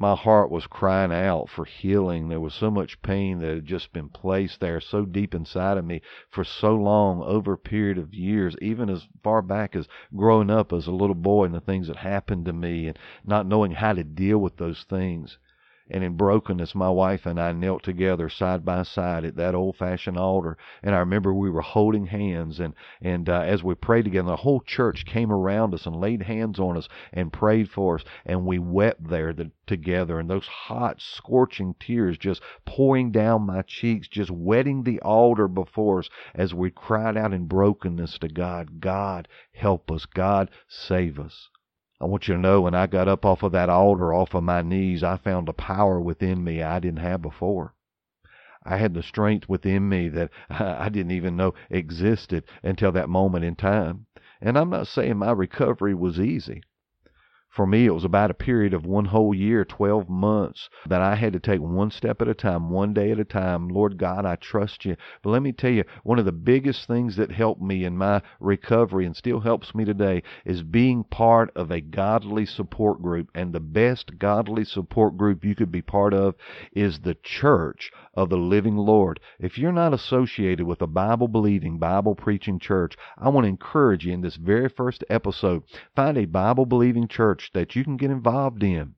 my 0.00 0.14
heart 0.14 0.48
was 0.48 0.68
crying 0.68 1.10
out 1.10 1.48
for 1.48 1.64
healing. 1.64 2.28
There 2.28 2.40
was 2.40 2.54
so 2.54 2.70
much 2.70 3.02
pain 3.02 3.40
that 3.40 3.52
had 3.52 3.66
just 3.66 3.92
been 3.92 4.08
placed 4.08 4.60
there 4.60 4.80
so 4.80 5.04
deep 5.04 5.34
inside 5.34 5.76
of 5.76 5.84
me 5.84 6.02
for 6.30 6.44
so 6.44 6.76
long, 6.76 7.20
over 7.20 7.54
a 7.54 7.58
period 7.58 7.98
of 7.98 8.14
years, 8.14 8.54
even 8.62 8.88
as 8.88 9.08
far 9.24 9.42
back 9.42 9.74
as 9.74 9.88
growing 10.14 10.50
up 10.50 10.72
as 10.72 10.86
a 10.86 10.92
little 10.92 11.16
boy 11.16 11.46
and 11.46 11.54
the 11.54 11.60
things 11.60 11.88
that 11.88 11.96
happened 11.96 12.44
to 12.44 12.52
me 12.52 12.86
and 12.86 12.96
not 13.24 13.44
knowing 13.44 13.72
how 13.72 13.92
to 13.92 14.04
deal 14.04 14.38
with 14.38 14.56
those 14.56 14.84
things. 14.84 15.36
And 15.90 16.04
in 16.04 16.16
brokenness 16.16 16.74
my 16.74 16.88
wife 16.88 17.26
and 17.26 17.40
I 17.40 17.52
knelt 17.52 17.82
together 17.82 18.28
side 18.28 18.64
by 18.64 18.82
side 18.82 19.24
at 19.24 19.36
that 19.36 19.54
old 19.54 19.76
fashioned 19.76 20.18
altar 20.18 20.56
and 20.82 20.94
I 20.94 20.98
remember 20.98 21.32
we 21.32 21.50
were 21.50 21.60
holding 21.60 22.06
hands 22.06 22.60
and 22.60 22.74
and 23.00 23.28
uh, 23.28 23.40
as 23.40 23.62
we 23.62 23.74
prayed 23.74 24.04
together 24.04 24.28
the 24.28 24.36
whole 24.36 24.60
church 24.60 25.04
came 25.06 25.32
around 25.32 25.74
us 25.74 25.86
and 25.86 25.96
laid 25.96 26.22
hands 26.22 26.58
on 26.58 26.76
us 26.76 26.88
and 27.12 27.32
prayed 27.32 27.70
for 27.70 27.96
us 27.96 28.04
and 28.26 28.46
we 28.46 28.58
wept 28.58 29.08
there 29.08 29.32
the, 29.32 29.50
together 29.66 30.18
and 30.18 30.28
those 30.28 30.46
hot 30.46 31.00
scorching 31.00 31.74
tears 31.80 32.18
just 32.18 32.42
pouring 32.64 33.10
down 33.10 33.46
my 33.46 33.62
cheeks 33.62 34.08
just 34.08 34.30
wetting 34.30 34.82
the 34.82 35.00
altar 35.00 35.48
before 35.48 36.00
us 36.00 36.10
as 36.34 36.54
we 36.54 36.70
cried 36.70 37.16
out 37.16 37.32
in 37.32 37.46
brokenness 37.46 38.18
to 38.18 38.28
God 38.28 38.80
God 38.80 39.28
help 39.52 39.90
us. 39.90 40.06
God 40.06 40.50
save 40.68 41.18
us 41.18 41.48
I 42.00 42.04
want 42.04 42.28
you 42.28 42.34
to 42.34 42.40
know 42.40 42.60
when 42.60 42.74
I 42.74 42.86
got 42.86 43.08
up 43.08 43.24
off 43.24 43.42
of 43.42 43.50
that 43.52 43.68
altar, 43.68 44.14
off 44.14 44.32
of 44.34 44.44
my 44.44 44.62
knees, 44.62 45.02
I 45.02 45.16
found 45.16 45.48
a 45.48 45.52
power 45.52 46.00
within 46.00 46.44
me 46.44 46.62
I 46.62 46.78
didn't 46.78 47.00
have 47.00 47.20
before. 47.20 47.74
I 48.62 48.76
had 48.76 48.94
the 48.94 49.02
strength 49.02 49.48
within 49.48 49.88
me 49.88 50.08
that 50.10 50.30
I 50.50 50.88
didn't 50.90 51.12
even 51.12 51.36
know 51.36 51.54
existed 51.70 52.44
until 52.62 52.92
that 52.92 53.08
moment 53.08 53.44
in 53.44 53.56
time. 53.56 54.06
And 54.40 54.56
I'm 54.56 54.70
not 54.70 54.86
saying 54.86 55.16
my 55.16 55.32
recovery 55.32 55.94
was 55.94 56.20
easy. 56.20 56.62
For 57.50 57.66
me, 57.66 57.86
it 57.86 57.94
was 57.94 58.04
about 58.04 58.30
a 58.30 58.34
period 58.34 58.72
of 58.72 58.86
one 58.86 59.06
whole 59.06 59.34
year, 59.34 59.64
12 59.64 60.08
months, 60.08 60.68
that 60.86 61.02
I 61.02 61.16
had 61.16 61.32
to 61.32 61.40
take 61.40 61.60
one 61.60 61.90
step 61.90 62.22
at 62.22 62.28
a 62.28 62.34
time, 62.34 62.70
one 62.70 62.92
day 62.92 63.10
at 63.10 63.18
a 63.18 63.24
time. 63.24 63.68
Lord 63.68 63.98
God, 63.98 64.24
I 64.24 64.36
trust 64.36 64.84
you. 64.84 64.96
But 65.22 65.30
let 65.30 65.42
me 65.42 65.50
tell 65.50 65.72
you, 65.72 65.82
one 66.04 66.20
of 66.20 66.24
the 66.24 66.30
biggest 66.30 66.86
things 66.86 67.16
that 67.16 67.32
helped 67.32 67.60
me 67.60 67.84
in 67.84 67.96
my 67.96 68.22
recovery 68.38 69.06
and 69.06 69.16
still 69.16 69.40
helps 69.40 69.74
me 69.74 69.84
today 69.84 70.22
is 70.44 70.62
being 70.62 71.02
part 71.02 71.50
of 71.56 71.72
a 71.72 71.80
godly 71.80 72.46
support 72.46 73.02
group. 73.02 73.28
And 73.34 73.52
the 73.52 73.60
best 73.60 74.18
godly 74.18 74.64
support 74.64 75.16
group 75.16 75.44
you 75.44 75.56
could 75.56 75.72
be 75.72 75.82
part 75.82 76.14
of 76.14 76.36
is 76.72 77.00
the 77.00 77.16
church 77.22 77.90
of 78.14 78.28
the 78.28 78.36
living 78.36 78.76
Lord. 78.76 79.18
If 79.40 79.58
you're 79.58 79.72
not 79.72 79.94
associated 79.94 80.66
with 80.66 80.82
a 80.82 80.86
Bible 80.86 81.28
believing, 81.28 81.78
Bible 81.78 82.14
preaching 82.14 82.58
church, 82.58 82.96
I 83.16 83.30
want 83.30 83.44
to 83.44 83.48
encourage 83.48 84.04
you 84.06 84.12
in 84.12 84.20
this 84.20 84.36
very 84.36 84.68
first 84.68 85.02
episode, 85.08 85.64
find 85.96 86.16
a 86.16 86.24
Bible 86.24 86.66
believing 86.66 87.08
church 87.08 87.47
that 87.54 87.76
you 87.76 87.84
can 87.84 87.96
get 87.96 88.10
involved 88.10 88.62
in. 88.62 88.94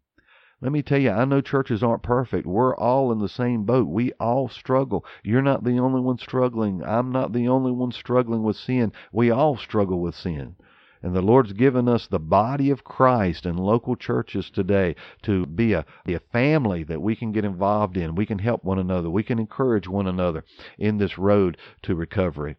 Let 0.62 0.72
me 0.72 0.82
tell 0.82 0.98
you, 0.98 1.10
I 1.10 1.24
know 1.24 1.40
churches 1.40 1.82
aren't 1.82 2.02
perfect. 2.02 2.46
We're 2.46 2.76
all 2.76 3.10
in 3.12 3.18
the 3.18 3.30
same 3.30 3.64
boat. 3.64 3.88
We 3.88 4.12
all 4.20 4.48
struggle. 4.48 5.06
You're 5.24 5.40
not 5.40 5.64
the 5.64 5.78
only 5.78 6.02
one 6.02 6.18
struggling. 6.18 6.84
I'm 6.84 7.10
not 7.10 7.32
the 7.32 7.48
only 7.48 7.72
one 7.72 7.92
struggling 7.92 8.42
with 8.42 8.56
sin. 8.56 8.92
We 9.10 9.30
all 9.30 9.56
struggle 9.56 10.00
with 10.00 10.14
sin. 10.14 10.56
And 11.02 11.16
the 11.16 11.22
Lord's 11.22 11.54
given 11.54 11.88
us 11.88 12.06
the 12.06 12.18
body 12.18 12.68
of 12.68 12.84
Christ 12.84 13.46
and 13.46 13.58
local 13.58 13.96
churches 13.96 14.50
today 14.50 14.96
to 15.22 15.46
be 15.46 15.72
a, 15.72 15.86
be 16.04 16.12
a 16.12 16.20
family 16.20 16.82
that 16.84 17.00
we 17.00 17.16
can 17.16 17.32
get 17.32 17.46
involved 17.46 17.96
in. 17.96 18.14
We 18.14 18.26
can 18.26 18.38
help 18.38 18.62
one 18.62 18.78
another. 18.78 19.08
We 19.08 19.22
can 19.22 19.38
encourage 19.38 19.88
one 19.88 20.06
another 20.06 20.44
in 20.78 20.98
this 20.98 21.16
road 21.16 21.56
to 21.84 21.94
recovery. 21.94 22.56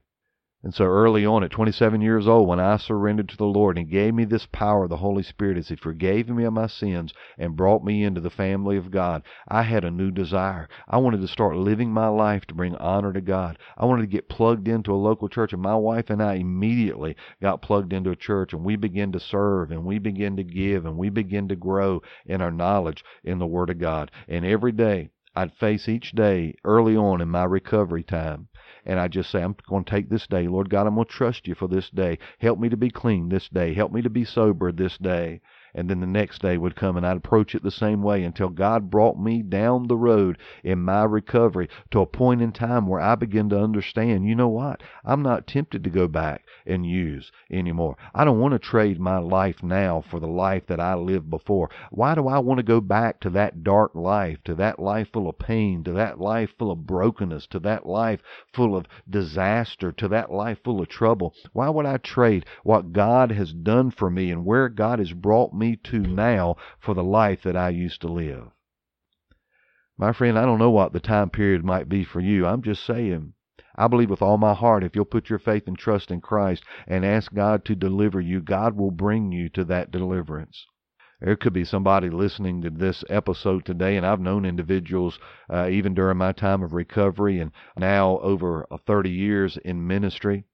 And 0.63 0.75
so 0.75 0.85
early 0.85 1.25
on, 1.25 1.43
at 1.43 1.49
27 1.49 2.01
years 2.01 2.27
old, 2.27 2.47
when 2.47 2.59
I 2.59 2.77
surrendered 2.77 3.29
to 3.29 3.37
the 3.37 3.45
Lord 3.45 3.79
and 3.79 3.87
He 3.87 3.91
gave 3.91 4.13
me 4.13 4.25
this 4.25 4.45
power, 4.45 4.83
of 4.83 4.91
the 4.91 4.97
Holy 4.97 5.23
Spirit, 5.23 5.57
as 5.57 5.69
He 5.69 5.75
forgave 5.75 6.29
me 6.29 6.43
of 6.43 6.53
my 6.53 6.67
sins 6.67 7.15
and 7.35 7.55
brought 7.55 7.83
me 7.83 8.03
into 8.03 8.21
the 8.21 8.29
family 8.29 8.77
of 8.77 8.91
God, 8.91 9.23
I 9.47 9.63
had 9.63 9.83
a 9.83 9.89
new 9.89 10.11
desire. 10.11 10.69
I 10.87 10.97
wanted 10.97 11.21
to 11.21 11.27
start 11.27 11.55
living 11.55 11.91
my 11.91 12.09
life 12.09 12.45
to 12.45 12.53
bring 12.53 12.75
honor 12.75 13.11
to 13.11 13.21
God. 13.21 13.57
I 13.75 13.85
wanted 13.85 14.03
to 14.03 14.07
get 14.15 14.29
plugged 14.29 14.67
into 14.67 14.93
a 14.93 15.01
local 15.01 15.29
church, 15.29 15.51
and 15.51 15.63
my 15.63 15.75
wife 15.75 16.11
and 16.11 16.21
I 16.21 16.35
immediately 16.35 17.15
got 17.41 17.63
plugged 17.63 17.91
into 17.91 18.11
a 18.11 18.15
church, 18.15 18.53
and 18.53 18.63
we 18.63 18.75
began 18.75 19.11
to 19.13 19.19
serve, 19.19 19.71
and 19.71 19.83
we 19.83 19.97
began 19.97 20.35
to 20.35 20.43
give, 20.43 20.85
and 20.85 20.95
we 20.95 21.09
began 21.09 21.47
to 21.47 21.55
grow 21.55 22.03
in 22.27 22.39
our 22.39 22.51
knowledge 22.51 23.03
in 23.23 23.39
the 23.39 23.47
Word 23.47 23.71
of 23.71 23.79
God. 23.79 24.11
And 24.27 24.45
every 24.45 24.73
day, 24.73 25.09
I'd 25.35 25.53
face 25.53 25.87
each 25.87 26.11
day 26.11 26.55
early 26.63 26.95
on 26.95 27.21
in 27.21 27.29
my 27.29 27.45
recovery 27.45 28.03
time 28.03 28.47
and 28.85 28.99
I 28.99 29.07
just 29.07 29.29
say, 29.29 29.41
I'm 29.41 29.55
going 29.67 29.83
to 29.83 29.91
take 29.91 30.09
this 30.09 30.27
day. 30.27 30.47
Lord 30.47 30.69
God, 30.69 30.87
I'm 30.87 30.95
going 30.95 31.05
to 31.05 31.11
trust 31.11 31.47
you 31.47 31.55
for 31.55 31.67
this 31.67 31.89
day. 31.89 32.17
Help 32.39 32.59
me 32.59 32.69
to 32.69 32.77
be 32.77 32.89
clean 32.89 33.29
this 33.29 33.47
day. 33.49 33.73
Help 33.73 33.91
me 33.91 34.01
to 34.01 34.09
be 34.09 34.25
sober 34.25 34.71
this 34.71 34.97
day 34.97 35.41
and 35.73 35.89
then 35.89 35.99
the 35.99 36.07
next 36.07 36.41
day 36.41 36.57
would 36.57 36.75
come 36.75 36.97
and 36.97 37.05
I'd 37.05 37.17
approach 37.17 37.55
it 37.55 37.63
the 37.63 37.71
same 37.71 38.01
way 38.01 38.23
until 38.23 38.49
God 38.49 38.89
brought 38.89 39.19
me 39.19 39.41
down 39.41 39.87
the 39.87 39.97
road 39.97 40.37
in 40.63 40.83
my 40.83 41.03
recovery 41.03 41.69
to 41.91 42.01
a 42.01 42.05
point 42.05 42.41
in 42.41 42.51
time 42.51 42.87
where 42.87 42.99
I 42.99 43.15
began 43.15 43.49
to 43.49 43.59
understand, 43.59 44.27
you 44.27 44.35
know 44.35 44.49
what? 44.49 44.81
I'm 45.05 45.21
not 45.21 45.47
tempted 45.47 45.83
to 45.83 45.89
go 45.89 46.07
back 46.07 46.43
and 46.65 46.85
use 46.85 47.31
anymore. 47.49 47.97
I 48.13 48.25
don't 48.25 48.39
want 48.39 48.53
to 48.53 48.59
trade 48.59 48.99
my 48.99 49.17
life 49.17 49.63
now 49.63 50.01
for 50.01 50.19
the 50.19 50.27
life 50.27 50.65
that 50.67 50.79
I 50.79 50.95
lived 50.95 51.29
before. 51.29 51.69
Why 51.91 52.15
do 52.15 52.27
I 52.27 52.39
want 52.39 52.57
to 52.57 52.63
go 52.63 52.81
back 52.81 53.19
to 53.21 53.29
that 53.31 53.63
dark 53.63 53.95
life, 53.95 54.43
to 54.45 54.55
that 54.55 54.79
life 54.79 55.09
full 55.13 55.29
of 55.29 55.39
pain, 55.39 55.83
to 55.85 55.93
that 55.93 56.19
life 56.19 56.49
full 56.57 56.71
of 56.71 56.85
brokenness, 56.85 57.47
to 57.47 57.59
that 57.59 57.85
life 57.85 58.21
full 58.53 58.75
of 58.75 58.87
disaster, 59.09 59.91
to 59.93 60.07
that 60.09 60.31
life 60.31 60.59
full 60.63 60.81
of 60.81 60.89
trouble? 60.89 61.33
Why 61.53 61.69
would 61.69 61.85
I 61.85 61.97
trade 61.97 62.45
what 62.63 62.91
God 62.91 63.31
has 63.31 63.53
done 63.53 63.91
for 63.91 64.09
me 64.09 64.31
and 64.31 64.45
where 64.45 64.67
God 64.67 64.99
has 64.99 65.13
brought 65.13 65.53
me 65.53 65.60
me 65.61 65.75
to 65.75 65.99
now 65.99 66.55
for 66.79 66.95
the 66.95 67.03
life 67.03 67.43
that 67.43 67.55
I 67.55 67.69
used 67.69 68.01
to 68.01 68.07
live. 68.07 68.49
My 69.95 70.11
friend, 70.11 70.39
I 70.39 70.45
don't 70.45 70.57
know 70.57 70.71
what 70.71 70.91
the 70.91 70.99
time 70.99 71.29
period 71.29 71.63
might 71.63 71.87
be 71.87 72.03
for 72.03 72.19
you. 72.19 72.47
I'm 72.47 72.63
just 72.63 72.83
saying. 72.83 73.33
I 73.75 73.87
believe 73.87 74.09
with 74.09 74.23
all 74.23 74.39
my 74.39 74.55
heart 74.55 74.83
if 74.83 74.95
you'll 74.95 75.05
put 75.05 75.29
your 75.29 75.37
faith 75.37 75.67
and 75.67 75.77
trust 75.77 76.09
in 76.09 76.19
Christ 76.19 76.63
and 76.87 77.05
ask 77.05 77.31
God 77.31 77.63
to 77.65 77.75
deliver 77.75 78.19
you, 78.19 78.41
God 78.41 78.75
will 78.75 78.89
bring 78.89 79.31
you 79.31 79.47
to 79.49 79.63
that 79.65 79.91
deliverance. 79.91 80.65
There 81.19 81.35
could 81.35 81.53
be 81.53 81.63
somebody 81.63 82.09
listening 82.09 82.63
to 82.63 82.71
this 82.71 83.03
episode 83.07 83.63
today, 83.63 83.95
and 83.95 84.03
I've 84.03 84.19
known 84.19 84.43
individuals 84.43 85.19
uh, 85.47 85.69
even 85.69 85.93
during 85.93 86.17
my 86.17 86.31
time 86.31 86.63
of 86.63 86.73
recovery 86.73 87.39
and 87.39 87.51
now 87.77 88.17
over 88.21 88.65
30 88.87 89.11
years 89.11 89.57
in 89.57 89.85
ministry 89.85 90.45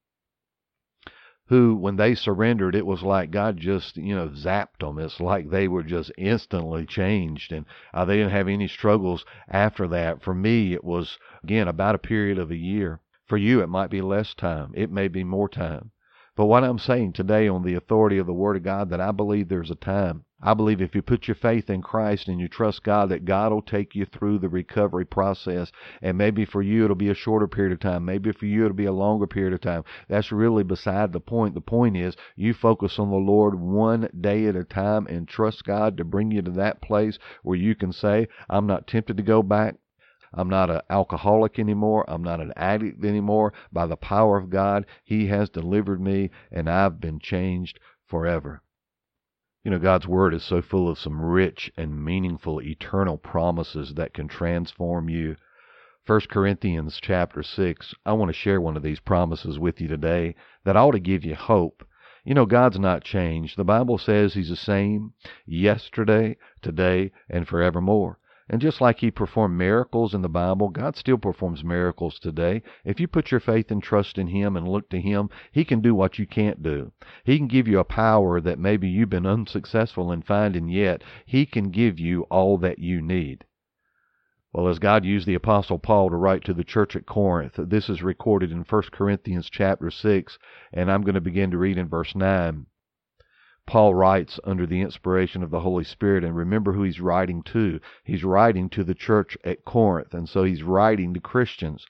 who, 1.48 1.74
when 1.74 1.96
they 1.96 2.14
surrendered, 2.14 2.74
it 2.74 2.84
was 2.84 3.02
like 3.02 3.30
God 3.30 3.56
just, 3.56 3.96
you 3.96 4.14
know, 4.14 4.28
zapped 4.28 4.80
them. 4.80 4.98
It's 4.98 5.18
like 5.18 5.48
they 5.48 5.66
were 5.66 5.82
just 5.82 6.12
instantly 6.18 6.84
changed, 6.84 7.52
and 7.52 7.64
uh, 7.94 8.04
they 8.04 8.16
didn't 8.16 8.32
have 8.32 8.48
any 8.48 8.68
struggles 8.68 9.24
after 9.48 9.88
that. 9.88 10.22
For 10.22 10.34
me, 10.34 10.74
it 10.74 10.84
was, 10.84 11.18
again, 11.42 11.66
about 11.66 11.94
a 11.94 11.98
period 11.98 12.38
of 12.38 12.50
a 12.50 12.56
year. 12.56 13.00
For 13.26 13.38
you, 13.38 13.60
it 13.62 13.68
might 13.68 13.90
be 13.90 14.02
less 14.02 14.34
time. 14.34 14.72
It 14.74 14.90
may 14.90 15.08
be 15.08 15.24
more 15.24 15.48
time. 15.48 15.90
But 16.36 16.46
what 16.46 16.64
I'm 16.64 16.78
saying 16.78 17.14
today 17.14 17.48
on 17.48 17.62
the 17.62 17.74
authority 17.74 18.18
of 18.18 18.26
the 18.26 18.34
Word 18.34 18.56
of 18.56 18.62
God, 18.62 18.90
that 18.90 19.00
I 19.00 19.10
believe 19.10 19.48
there's 19.48 19.70
a 19.70 19.74
time 19.74 20.24
I 20.40 20.54
believe 20.54 20.80
if 20.80 20.94
you 20.94 21.02
put 21.02 21.26
your 21.26 21.34
faith 21.34 21.68
in 21.68 21.82
Christ 21.82 22.28
and 22.28 22.40
you 22.40 22.46
trust 22.46 22.84
God, 22.84 23.08
that 23.08 23.24
God 23.24 23.50
will 23.50 23.60
take 23.60 23.96
you 23.96 24.04
through 24.04 24.38
the 24.38 24.48
recovery 24.48 25.04
process. 25.04 25.72
And 26.00 26.16
maybe 26.16 26.44
for 26.44 26.62
you, 26.62 26.84
it'll 26.84 26.94
be 26.94 27.08
a 27.08 27.14
shorter 27.14 27.48
period 27.48 27.72
of 27.72 27.80
time. 27.80 28.04
Maybe 28.04 28.30
for 28.30 28.46
you, 28.46 28.64
it'll 28.64 28.76
be 28.76 28.84
a 28.84 28.92
longer 28.92 29.26
period 29.26 29.52
of 29.52 29.60
time. 29.60 29.82
That's 30.06 30.30
really 30.30 30.62
beside 30.62 31.12
the 31.12 31.18
point. 31.18 31.54
The 31.54 31.60
point 31.60 31.96
is 31.96 32.16
you 32.36 32.54
focus 32.54 33.00
on 33.00 33.10
the 33.10 33.16
Lord 33.16 33.56
one 33.56 34.08
day 34.20 34.46
at 34.46 34.54
a 34.54 34.62
time 34.62 35.08
and 35.08 35.26
trust 35.26 35.64
God 35.64 35.96
to 35.96 36.04
bring 36.04 36.30
you 36.30 36.40
to 36.42 36.52
that 36.52 36.80
place 36.80 37.18
where 37.42 37.58
you 37.58 37.74
can 37.74 37.90
say, 37.90 38.28
I'm 38.48 38.68
not 38.68 38.86
tempted 38.86 39.16
to 39.16 39.24
go 39.24 39.42
back. 39.42 39.74
I'm 40.32 40.48
not 40.48 40.70
an 40.70 40.82
alcoholic 40.88 41.58
anymore. 41.58 42.04
I'm 42.06 42.22
not 42.22 42.40
an 42.40 42.52
addict 42.54 43.04
anymore. 43.04 43.52
By 43.72 43.86
the 43.86 43.96
power 43.96 44.36
of 44.36 44.50
God, 44.50 44.86
He 45.02 45.26
has 45.26 45.50
delivered 45.50 46.00
me 46.00 46.30
and 46.52 46.70
I've 46.70 47.00
been 47.00 47.18
changed 47.18 47.80
forever. 48.06 48.62
You 49.68 49.72
know, 49.72 49.80
God's 49.80 50.08
Word 50.08 50.32
is 50.32 50.44
so 50.44 50.62
full 50.62 50.88
of 50.88 50.98
some 50.98 51.20
rich 51.20 51.70
and 51.76 52.02
meaningful 52.02 52.62
eternal 52.62 53.18
promises 53.18 53.92
that 53.96 54.14
can 54.14 54.26
transform 54.26 55.10
you. 55.10 55.36
1 56.06 56.20
Corinthians 56.30 56.98
chapter 57.02 57.42
6, 57.42 57.94
I 58.06 58.14
want 58.14 58.30
to 58.30 58.32
share 58.32 58.62
one 58.62 58.78
of 58.78 58.82
these 58.82 58.98
promises 58.98 59.58
with 59.58 59.78
you 59.78 59.86
today 59.86 60.36
that 60.64 60.76
ought 60.76 60.92
to 60.92 60.98
give 60.98 61.22
you 61.22 61.34
hope. 61.34 61.86
You 62.24 62.32
know, 62.32 62.46
God's 62.46 62.78
not 62.78 63.04
changed. 63.04 63.58
The 63.58 63.64
Bible 63.64 63.98
says 63.98 64.32
He's 64.32 64.48
the 64.48 64.56
same 64.56 65.12
yesterday, 65.44 66.38
today, 66.62 67.12
and 67.28 67.46
forevermore. 67.46 68.18
And 68.50 68.62
just 68.62 68.80
like 68.80 69.00
He 69.00 69.10
performed 69.10 69.58
miracles 69.58 70.14
in 70.14 70.22
the 70.22 70.28
Bible, 70.28 70.70
God 70.70 70.96
still 70.96 71.18
performs 71.18 71.62
miracles 71.62 72.18
today. 72.18 72.62
If 72.84 72.98
you 72.98 73.06
put 73.06 73.30
your 73.30 73.40
faith 73.40 73.70
and 73.70 73.82
trust 73.82 74.16
in 74.16 74.28
Him 74.28 74.56
and 74.56 74.66
look 74.66 74.88
to 74.90 75.00
Him, 75.00 75.28
He 75.52 75.64
can 75.64 75.80
do 75.80 75.94
what 75.94 76.18
you 76.18 76.26
can't 76.26 76.62
do. 76.62 76.92
He 77.24 77.36
can 77.36 77.46
give 77.46 77.68
you 77.68 77.78
a 77.78 77.84
power 77.84 78.40
that 78.40 78.58
maybe 78.58 78.88
you've 78.88 79.10
been 79.10 79.26
unsuccessful 79.26 80.10
in 80.10 80.22
finding 80.22 80.68
yet. 80.68 81.04
He 81.26 81.44
can 81.44 81.70
give 81.70 81.98
you 81.98 82.22
all 82.30 82.56
that 82.58 82.78
you 82.78 83.02
need. 83.02 83.44
Well, 84.50 84.68
as 84.68 84.78
God 84.78 85.04
used 85.04 85.26
the 85.26 85.34
apostle 85.34 85.78
Paul 85.78 86.08
to 86.08 86.16
write 86.16 86.42
to 86.44 86.54
the 86.54 86.64
church 86.64 86.96
at 86.96 87.04
Corinth, 87.04 87.56
this 87.58 87.90
is 87.90 88.02
recorded 88.02 88.50
in 88.50 88.64
1 88.64 88.82
Corinthians 88.92 89.50
chapter 89.50 89.90
6, 89.90 90.38
and 90.72 90.90
I'm 90.90 91.02
going 91.02 91.16
to 91.16 91.20
begin 91.20 91.50
to 91.50 91.58
read 91.58 91.76
in 91.76 91.86
verse 91.86 92.14
9. 92.14 92.64
Paul 93.68 93.94
writes 93.94 94.40
under 94.44 94.64
the 94.64 94.80
inspiration 94.80 95.42
of 95.42 95.50
the 95.50 95.60
Holy 95.60 95.84
Spirit, 95.84 96.24
and 96.24 96.34
remember 96.34 96.72
who 96.72 96.84
he's 96.84 97.02
writing 97.02 97.42
to. 97.42 97.80
He's 98.02 98.24
writing 98.24 98.70
to 98.70 98.82
the 98.82 98.94
church 98.94 99.36
at 99.44 99.66
Corinth, 99.66 100.14
and 100.14 100.26
so 100.26 100.42
he's 100.42 100.62
writing 100.62 101.12
to 101.12 101.20
Christians. 101.20 101.86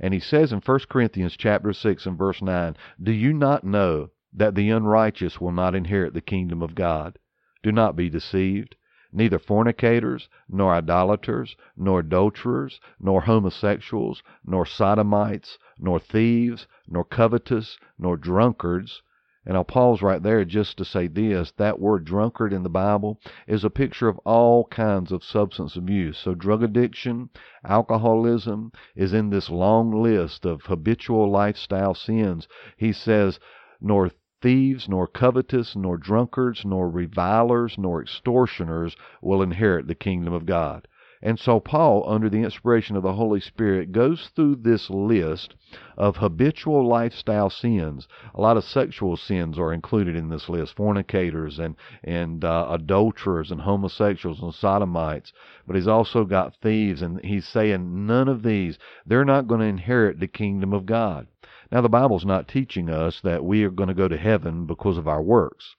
And 0.00 0.12
he 0.12 0.18
says 0.18 0.52
in 0.52 0.58
1 0.58 0.80
Corinthians 0.88 1.36
chapter 1.36 1.72
6 1.72 2.04
and 2.04 2.18
verse 2.18 2.42
9, 2.42 2.76
Do 3.00 3.12
you 3.12 3.32
not 3.32 3.62
know 3.62 4.10
that 4.32 4.56
the 4.56 4.70
unrighteous 4.70 5.40
will 5.40 5.52
not 5.52 5.76
inherit 5.76 6.14
the 6.14 6.20
kingdom 6.20 6.62
of 6.62 6.74
God? 6.74 7.16
Do 7.62 7.70
not 7.70 7.94
be 7.94 8.10
deceived. 8.10 8.74
neither 9.12 9.38
fornicators, 9.38 10.28
nor 10.48 10.74
idolaters, 10.74 11.54
nor 11.76 12.00
adulterers, 12.00 12.80
nor 12.98 13.20
homosexuals, 13.20 14.20
nor 14.44 14.66
sodomites, 14.66 15.58
nor 15.78 16.00
thieves, 16.00 16.66
nor 16.88 17.04
covetous, 17.04 17.78
nor 17.96 18.16
drunkards. 18.16 19.02
And 19.46 19.56
I'll 19.56 19.64
pause 19.64 20.02
right 20.02 20.22
there 20.22 20.44
just 20.44 20.76
to 20.76 20.84
say 20.84 21.06
this 21.06 21.50
that 21.52 21.80
word 21.80 22.04
drunkard 22.04 22.52
in 22.52 22.62
the 22.62 22.68
Bible 22.68 23.18
is 23.46 23.64
a 23.64 23.70
picture 23.70 24.06
of 24.06 24.18
all 24.18 24.66
kinds 24.66 25.12
of 25.12 25.24
substance 25.24 25.76
abuse. 25.76 26.18
So, 26.18 26.34
drug 26.34 26.62
addiction, 26.62 27.30
alcoholism 27.64 28.70
is 28.94 29.14
in 29.14 29.30
this 29.30 29.48
long 29.48 30.02
list 30.02 30.44
of 30.44 30.66
habitual 30.66 31.30
lifestyle 31.30 31.94
sins. 31.94 32.48
He 32.76 32.92
says, 32.92 33.40
nor 33.80 34.10
thieves, 34.42 34.90
nor 34.90 35.06
covetous, 35.06 35.74
nor 35.74 35.96
drunkards, 35.96 36.64
nor 36.66 36.90
revilers, 36.90 37.78
nor 37.78 38.02
extortioners 38.02 38.94
will 39.22 39.40
inherit 39.40 39.86
the 39.86 39.94
kingdom 39.94 40.34
of 40.34 40.44
God. 40.44 40.86
And 41.22 41.38
so 41.38 41.60
Paul, 41.60 42.02
under 42.08 42.30
the 42.30 42.42
inspiration 42.42 42.96
of 42.96 43.02
the 43.02 43.12
Holy 43.12 43.40
Spirit, 43.40 43.92
goes 43.92 44.30
through 44.34 44.56
this 44.56 44.88
list 44.88 45.54
of 45.98 46.16
habitual 46.16 46.86
lifestyle 46.88 47.50
sins. 47.50 48.08
A 48.34 48.40
lot 48.40 48.56
of 48.56 48.64
sexual 48.64 49.18
sins 49.18 49.58
are 49.58 49.70
included 49.70 50.16
in 50.16 50.30
this 50.30 50.48
list: 50.48 50.74
fornicators 50.74 51.58
and 51.58 51.76
and 52.02 52.42
uh, 52.42 52.68
adulterers 52.70 53.50
and 53.50 53.60
homosexuals 53.60 54.42
and 54.42 54.54
sodomites. 54.54 55.30
But 55.66 55.76
he's 55.76 55.86
also 55.86 56.24
got 56.24 56.56
thieves, 56.56 57.02
and 57.02 57.22
he's 57.22 57.46
saying 57.46 58.06
none 58.06 58.28
of 58.28 58.42
these 58.42 58.78
they're 59.04 59.26
not 59.26 59.46
going 59.46 59.60
to 59.60 59.66
inherit 59.66 60.20
the 60.20 60.26
kingdom 60.26 60.72
of 60.72 60.86
God. 60.86 61.26
Now, 61.70 61.82
the 61.82 61.90
Bible's 61.90 62.24
not 62.24 62.48
teaching 62.48 62.88
us 62.88 63.20
that 63.20 63.44
we 63.44 63.62
are 63.62 63.70
going 63.70 63.88
to 63.88 63.94
go 63.94 64.08
to 64.08 64.16
heaven 64.16 64.64
because 64.64 64.96
of 64.96 65.06
our 65.06 65.22
works. 65.22 65.76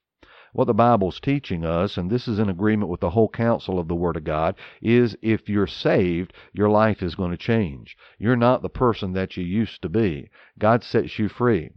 What 0.53 0.65
the 0.65 0.74
Bible's 0.74 1.20
teaching 1.20 1.63
us, 1.63 1.98
and 1.98 2.10
this 2.10 2.27
is 2.27 2.38
in 2.38 2.50
agreement 2.50 2.89
with 2.89 3.00
the 3.00 3.12
whole 3.12 3.29
counsel 3.29 3.79
of 3.79 3.88
the 3.88 3.96
Word 3.96 4.17
of 4.17 4.25
God, 4.25 4.55
is 4.81 5.15
if 5.22 5.48
you're 5.48 5.65
saved, 5.65 6.34
your 6.51 6.70
life 6.70 7.01
is 7.01 7.15
going 7.15 7.31
to 7.31 7.38
change. 7.38 7.96
You're 8.17 8.36
not 8.36 8.62
the 8.62 8.70
person 8.70 9.13
that 9.13 9.38
you 9.38 9.43
used 9.46 9.81
to 9.81 9.89
be. 9.89 10.29
God 10.60 10.84
sets 10.84 11.17
you 11.17 11.29
free. 11.29 11.70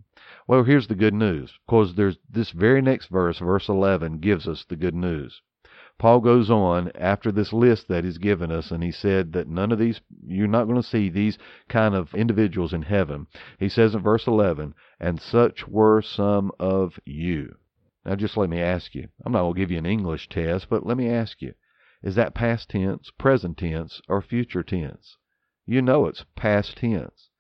Well, 0.49 0.64
here's 0.64 0.88
the 0.88 0.95
good 0.95 1.14
news, 1.14 1.52
because 1.66 1.95
there's 1.95 2.19
this 2.28 2.50
very 2.50 2.83
next 2.83 3.07
verse, 3.07 3.38
verse 3.38 3.69
11, 3.69 4.19
gives 4.19 4.49
us 4.49 4.64
the 4.64 4.76
good 4.76 4.95
news. 4.95 5.40
Paul 5.97 6.19
goes 6.19 6.50
on 6.50 6.90
after 6.97 7.31
this 7.31 7.52
list 7.52 7.87
that 7.87 8.02
he's 8.02 8.19
given 8.19 8.50
us, 8.50 8.73
and 8.73 8.83
he 8.83 8.90
said 8.90 9.33
that 9.35 9.49
none 9.49 9.71
of 9.71 9.78
these, 9.78 10.00
you're 10.26 10.49
not 10.49 10.64
going 10.64 10.83
to 10.83 10.83
see 10.83 11.09
these 11.09 11.38
kind 11.69 11.95
of 11.95 12.12
individuals 12.14 12.73
in 12.75 12.83
heaven. 12.83 13.28
He 13.61 13.69
says 13.69 13.95
in 13.95 14.02
verse 14.02 14.26
11, 14.26 14.75
and 14.99 15.21
such 15.21 15.69
were 15.69 16.02
some 16.02 16.50
of 16.59 16.99
you. 17.04 17.54
Now, 18.04 18.16
just 18.16 18.37
let 18.37 18.50
me 18.50 18.61
ask 18.61 18.94
you. 18.94 19.08
I'm 19.25 19.32
not 19.32 19.40
going 19.40 19.54
to 19.54 19.61
give 19.61 19.70
you 19.70 19.78
an 19.78 19.87
English 19.87 20.28
test, 20.28 20.68
but 20.68 20.84
let 20.84 20.96
me 20.96 21.08
ask 21.08 21.40
you. 21.40 21.54
Is 22.02 22.14
that 22.16 22.34
past 22.34 22.68
tense, 22.68 23.11
present 23.11 23.56
tense, 23.56 24.02
or 24.08 24.20
future 24.20 24.62
tense? 24.62 25.16
You 25.64 25.80
know 25.80 26.06
it's 26.06 26.25
past 26.37 26.76
tense. 26.76 27.30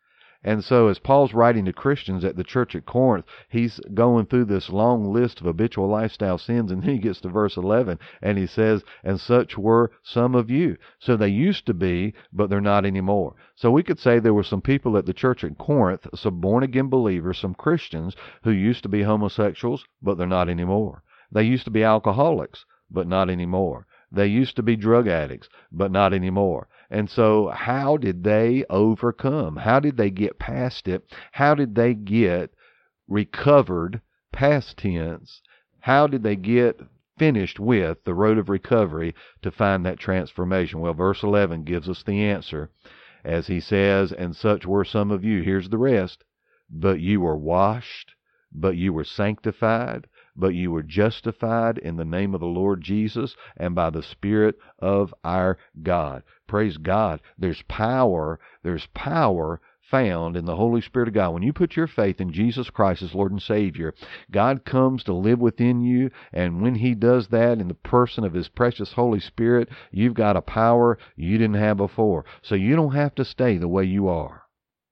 And 0.46 0.62
so, 0.62 0.88
as 0.88 0.98
Paul's 0.98 1.32
writing 1.32 1.64
to 1.64 1.72
Christians 1.72 2.22
at 2.22 2.36
the 2.36 2.44
church 2.44 2.76
at 2.76 2.84
Corinth, 2.84 3.24
he's 3.48 3.80
going 3.94 4.26
through 4.26 4.44
this 4.44 4.68
long 4.68 5.10
list 5.10 5.40
of 5.40 5.46
habitual 5.46 5.88
lifestyle 5.88 6.36
sins, 6.36 6.70
and 6.70 6.82
then 6.82 6.90
he 6.90 6.98
gets 6.98 7.22
to 7.22 7.30
verse 7.30 7.56
11, 7.56 7.98
and 8.20 8.36
he 8.36 8.46
says, 8.46 8.84
And 9.02 9.18
such 9.18 9.56
were 9.56 9.90
some 10.02 10.34
of 10.34 10.50
you. 10.50 10.76
So 10.98 11.16
they 11.16 11.28
used 11.28 11.64
to 11.64 11.72
be, 11.72 12.12
but 12.30 12.50
they're 12.50 12.60
not 12.60 12.84
anymore. 12.84 13.34
So 13.54 13.70
we 13.70 13.82
could 13.82 13.98
say 13.98 14.18
there 14.18 14.34
were 14.34 14.42
some 14.42 14.60
people 14.60 14.98
at 14.98 15.06
the 15.06 15.14
church 15.14 15.44
at 15.44 15.56
Corinth, 15.56 16.06
some 16.14 16.40
born 16.40 16.62
again 16.62 16.90
believers, 16.90 17.38
some 17.38 17.54
Christians, 17.54 18.14
who 18.42 18.50
used 18.50 18.82
to 18.82 18.90
be 18.90 19.02
homosexuals, 19.02 19.86
but 20.02 20.18
they're 20.18 20.26
not 20.26 20.50
anymore. 20.50 21.02
They 21.32 21.44
used 21.44 21.64
to 21.64 21.70
be 21.70 21.82
alcoholics, 21.82 22.66
but 22.90 23.08
not 23.08 23.30
anymore. 23.30 23.86
They 24.12 24.26
used 24.26 24.56
to 24.56 24.62
be 24.62 24.76
drug 24.76 25.08
addicts, 25.08 25.48
but 25.72 25.90
not 25.90 26.12
anymore. 26.12 26.68
And 26.90 27.08
so, 27.08 27.48
how 27.48 27.96
did 27.96 28.22
they 28.22 28.64
overcome? 28.68 29.56
How 29.56 29.80
did 29.80 29.96
they 29.96 30.10
get 30.10 30.38
past 30.38 30.86
it? 30.88 31.04
How 31.32 31.54
did 31.54 31.74
they 31.74 31.94
get 31.94 32.52
recovered, 33.08 34.00
past 34.32 34.78
tense? 34.78 35.42
How 35.80 36.06
did 36.06 36.22
they 36.22 36.36
get 36.36 36.80
finished 37.18 37.60
with 37.60 38.04
the 38.04 38.14
road 38.14 38.38
of 38.38 38.48
recovery 38.48 39.14
to 39.42 39.50
find 39.50 39.84
that 39.86 39.98
transformation? 39.98 40.80
Well, 40.80 40.94
verse 40.94 41.22
11 41.22 41.64
gives 41.64 41.88
us 41.88 42.02
the 42.02 42.22
answer. 42.22 42.70
As 43.24 43.46
he 43.46 43.60
says, 43.60 44.12
And 44.12 44.36
such 44.36 44.66
were 44.66 44.84
some 44.84 45.10
of 45.10 45.24
you. 45.24 45.42
Here's 45.42 45.70
the 45.70 45.78
rest. 45.78 46.24
But 46.70 47.00
you 47.00 47.20
were 47.20 47.36
washed, 47.36 48.14
but 48.52 48.76
you 48.76 48.92
were 48.92 49.04
sanctified, 49.04 50.06
but 50.36 50.54
you 50.54 50.70
were 50.70 50.82
justified 50.82 51.78
in 51.78 51.96
the 51.96 52.04
name 52.04 52.34
of 52.34 52.40
the 52.40 52.46
Lord 52.46 52.82
Jesus 52.82 53.36
and 53.56 53.74
by 53.74 53.90
the 53.90 54.02
Spirit 54.02 54.56
of 54.78 55.14
our 55.22 55.58
God. 55.82 56.22
Praise 56.46 56.76
God. 56.76 57.20
There's 57.38 57.62
power, 57.62 58.40
there's 58.62 58.86
power 58.94 59.60
found 59.90 60.36
in 60.36 60.44
the 60.44 60.56
Holy 60.56 60.80
Spirit 60.80 61.08
of 61.08 61.14
God. 61.14 61.30
When 61.30 61.42
you 61.42 61.52
put 61.52 61.76
your 61.76 61.86
faith 61.86 62.20
in 62.20 62.32
Jesus 62.32 62.70
Christ 62.70 63.02
as 63.02 63.14
Lord 63.14 63.32
and 63.32 63.40
Savior, 63.40 63.94
God 64.30 64.64
comes 64.64 65.04
to 65.04 65.12
live 65.12 65.38
within 65.38 65.82
you, 65.82 66.10
and 66.32 66.62
when 66.62 66.74
He 66.76 66.94
does 66.94 67.28
that 67.28 67.60
in 67.60 67.68
the 67.68 67.74
person 67.74 68.24
of 68.24 68.32
His 68.32 68.48
precious 68.48 68.94
Holy 68.94 69.20
Spirit, 69.20 69.68
you've 69.92 70.14
got 70.14 70.36
a 70.36 70.42
power 70.42 70.98
you 71.16 71.38
didn't 71.38 71.56
have 71.56 71.76
before. 71.76 72.24
So 72.42 72.54
you 72.54 72.74
don't 72.74 72.94
have 72.94 73.14
to 73.16 73.24
stay 73.24 73.56
the 73.58 73.68
way 73.68 73.84
you 73.84 74.08
are. 74.08 74.42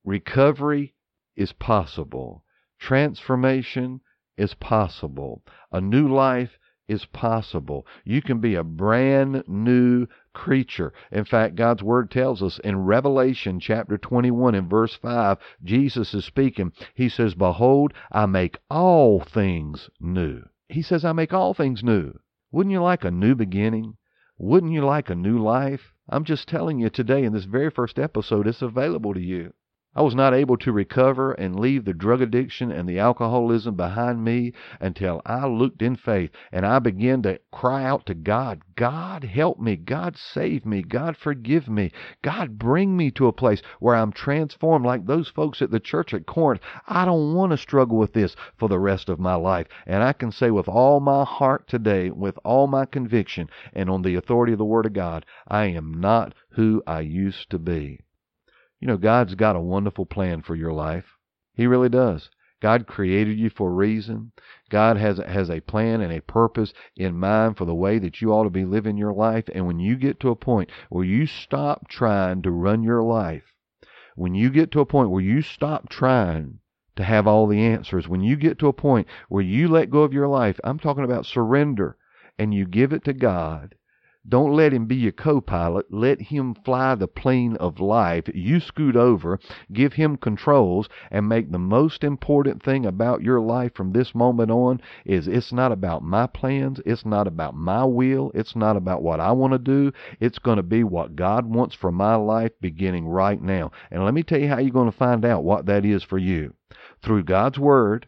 Recovery 0.05 0.95
is 1.37 1.53
possible. 1.53 2.45
Transformation 2.79 4.03
is 4.43 4.55
possible. 4.55 5.45
A 5.71 5.81
new 5.81 6.09
life 6.09 6.59
is 6.89 7.05
possible. 7.05 7.87
You 8.05 8.21
can 8.21 8.41
be 8.41 8.57
a 8.57 8.65
brand 8.65 9.45
new 9.47 10.09
creature. 10.35 10.93
In 11.13 11.25
fact, 11.25 11.55
God's 11.55 11.83
Word 11.83 12.11
tells 12.11 12.43
us 12.43 12.59
in 12.59 12.85
Revelation 12.85 13.61
chapter 13.61 13.97
21 13.97 14.57
and 14.57 14.69
verse 14.69 14.97
5, 14.97 15.39
Jesus 15.63 16.13
is 16.13 16.25
speaking. 16.25 16.73
He 16.93 17.09
says, 17.09 17.35
Behold, 17.35 17.93
I 18.11 18.27
make 18.27 18.59
all 18.69 19.21
things 19.21 19.89
new. 20.01 20.43
He 20.69 20.83
says, 20.83 21.05
I 21.05 21.13
make 21.13 21.33
all 21.33 21.55
things 21.55 21.85
new. 21.85 22.19
Wouldn't 22.51 22.73
you 22.73 22.83
like 22.83 23.05
a 23.05 23.11
new 23.13 23.37
beginning? 23.37 23.97
Wouldn't 24.37 24.73
you 24.73 24.85
like 24.85 25.09
a 25.09 25.15
new 25.15 25.39
life? 25.39 25.95
I'm 26.09 26.25
just 26.25 26.49
telling 26.49 26.81
you 26.81 26.91
today 26.91 27.23
in 27.23 27.33
this 27.33 27.45
very 27.45 27.71
first 27.71 27.99
episode, 27.99 28.49
it's 28.49 28.61
available 28.61 29.15
to 29.15 29.21
you. 29.21 29.55
I 29.95 30.01
was 30.01 30.15
not 30.15 30.33
able 30.33 30.57
to 30.57 30.73
recover 30.73 31.33
and 31.33 31.61
leave 31.61 31.85
the 31.85 31.93
drug 31.93 32.23
addiction 32.23 32.73
and 32.73 32.89
the 32.89 32.99
alcoholism 32.99 33.75
behind 33.75 34.25
me 34.25 34.55
until 34.81 35.21
I 35.27 35.47
looked 35.47 35.83
in 35.83 35.97
faith 35.97 36.31
and 36.51 36.65
I 36.65 36.79
began 36.79 37.21
to 37.25 37.39
cry 37.51 37.85
out 37.85 38.07
to 38.07 38.15
God, 38.15 38.63
God 38.75 39.23
help 39.23 39.59
me, 39.59 39.77
God 39.77 40.17
save 40.17 40.65
me, 40.65 40.81
God 40.81 41.15
forgive 41.19 41.69
me, 41.69 41.93
God 42.23 42.59
bring 42.59 42.97
me 42.97 43.11
to 43.11 43.27
a 43.27 43.35
place 43.35 43.61
where 43.81 43.95
I'm 43.95 44.13
transformed 44.13 44.87
like 44.87 45.05
those 45.05 45.29
folks 45.29 45.61
at 45.61 45.71
the 45.71 45.79
church 45.79 46.15
at 46.15 46.25
Corinth. 46.25 46.63
I 46.89 47.05
don't 47.05 47.35
want 47.35 47.51
to 47.51 47.59
struggle 47.59 47.99
with 47.99 48.15
this 48.15 48.35
for 48.57 48.71
the 48.71 48.79
rest 48.79 49.11
of 49.11 49.21
my 49.21 49.35
life. 49.35 49.67
And 49.87 50.03
I 50.03 50.15
can 50.15 50.33
say 50.33 50.51
with 50.51 50.71
all 50.71 51.01
my 51.01 51.25
heart 51.25 51.69
today, 51.69 52.11
with 52.11 52.39
all 52.45 52.67
my 52.67 52.87
conviction, 52.87 53.51
and 53.75 53.91
on 53.91 54.01
the 54.01 54.15
authority 54.15 54.53
of 54.53 54.59
the 54.59 54.65
Word 54.65 54.87
of 54.87 54.95
God, 54.95 55.27
I 55.47 55.67
am 55.67 56.01
not 56.01 56.33
who 56.49 56.83
I 56.87 57.01
used 57.01 57.51
to 57.51 57.59
be. 57.59 58.01
You 58.83 58.89
know, 58.89 58.97
God's 58.97 59.37
got 59.37 59.55
a 59.55 59.61
wonderful 59.61 60.07
plan 60.07 60.43
for 60.43 60.57
your 60.57 60.73
life. 60.73 61.17
He 61.55 61.69
really 61.69 61.89
does. 61.89 62.29
God 62.61 62.89
created 62.89 63.39
you 63.39 63.49
for 63.49 63.71
a 63.71 63.75
reason. 63.75 64.33
God 64.71 64.97
has 64.97 65.19
has 65.19 65.49
a 65.49 65.61
plan 65.61 66.01
and 66.01 66.13
a 66.13 66.21
purpose 66.21 66.73
in 66.97 67.17
mind 67.17 67.57
for 67.57 67.65
the 67.65 67.77
way 67.77 68.01
that 68.01 68.21
you 68.21 68.33
ought 68.33 68.43
to 68.43 68.51
be 68.51 68.65
living 68.65 68.97
your 68.97 69.13
life. 69.13 69.45
And 69.55 69.69
when 69.69 69.79
you 69.79 69.95
get 69.95 70.19
to 70.19 70.31
a 70.31 70.35
point 70.35 70.69
where 70.89 71.05
you 71.05 71.27
stop 71.27 71.87
trying 71.87 72.43
to 72.43 72.51
run 72.51 72.83
your 72.83 73.05
life, 73.05 73.55
when 74.17 74.35
you 74.35 74.51
get 74.51 74.73
to 74.73 74.81
a 74.81 74.85
point 74.85 75.11
where 75.11 75.23
you 75.23 75.43
stop 75.43 75.89
trying 75.89 76.59
to 76.97 77.05
have 77.05 77.29
all 77.29 77.47
the 77.47 77.65
answers, 77.65 78.09
when 78.09 78.23
you 78.23 78.35
get 78.35 78.59
to 78.59 78.67
a 78.67 78.73
point 78.73 79.07
where 79.29 79.45
you 79.45 79.69
let 79.69 79.91
go 79.91 80.03
of 80.03 80.13
your 80.13 80.27
life, 80.27 80.59
I'm 80.65 80.81
talking 80.81 81.05
about 81.05 81.25
surrender, 81.25 81.97
and 82.37 82.53
you 82.53 82.67
give 82.67 82.93
it 82.93 83.05
to 83.05 83.13
God, 83.13 83.77
don't 84.29 84.53
let 84.53 84.73
him 84.73 84.87
be 84.87 84.95
your 84.95 85.11
co 85.11 85.41
pilot. 85.41 85.93
Let 85.93 86.21
him 86.21 86.55
fly 86.55 86.95
the 86.95 87.09
plane 87.09 87.57
of 87.57 87.81
life. 87.81 88.29
You 88.33 88.61
scoot 88.61 88.95
over, 88.95 89.41
give 89.73 89.95
him 89.95 90.17
controls, 90.17 90.89
and 91.11 91.29
make 91.29 91.51
the 91.51 91.59
most 91.59 92.05
important 92.05 92.63
thing 92.63 92.87
about 92.87 93.23
your 93.23 93.41
life 93.41 93.75
from 93.75 93.93
this 93.93 94.15
moment 94.15 94.53
on 94.53 94.81
is 95.05 95.27
it's 95.27 95.53
not 95.53 95.73
about 95.73 96.05
my 96.05 96.29
plans. 96.29 96.81
It's 96.87 97.05
not 97.05 97.27
about 97.27 97.57
my 97.57 97.85
will. 97.85 98.31
It's 98.33 98.55
not 98.55 98.77
about 98.77 99.03
what 99.03 99.19
I 99.19 99.33
want 99.33 99.55
to 99.55 99.59
do. 99.59 99.93
It's 100.21 100.39
going 100.39 100.57
to 100.57 100.63
be 100.63 100.85
what 100.85 101.17
God 101.17 101.45
wants 101.47 101.75
for 101.75 101.91
my 101.91 102.15
life 102.15 102.53
beginning 102.61 103.09
right 103.09 103.43
now. 103.43 103.73
And 103.91 104.05
let 104.05 104.15
me 104.15 104.23
tell 104.23 104.39
you 104.39 104.47
how 104.47 104.59
you're 104.59 104.71
going 104.71 104.91
to 104.91 104.97
find 104.97 105.25
out 105.25 105.43
what 105.43 105.67
that 105.67 105.85
is 105.85 106.05
for 106.05 106.19
you. 106.19 106.55
Through 107.03 107.25
God's 107.25 107.59
Word, 107.59 108.07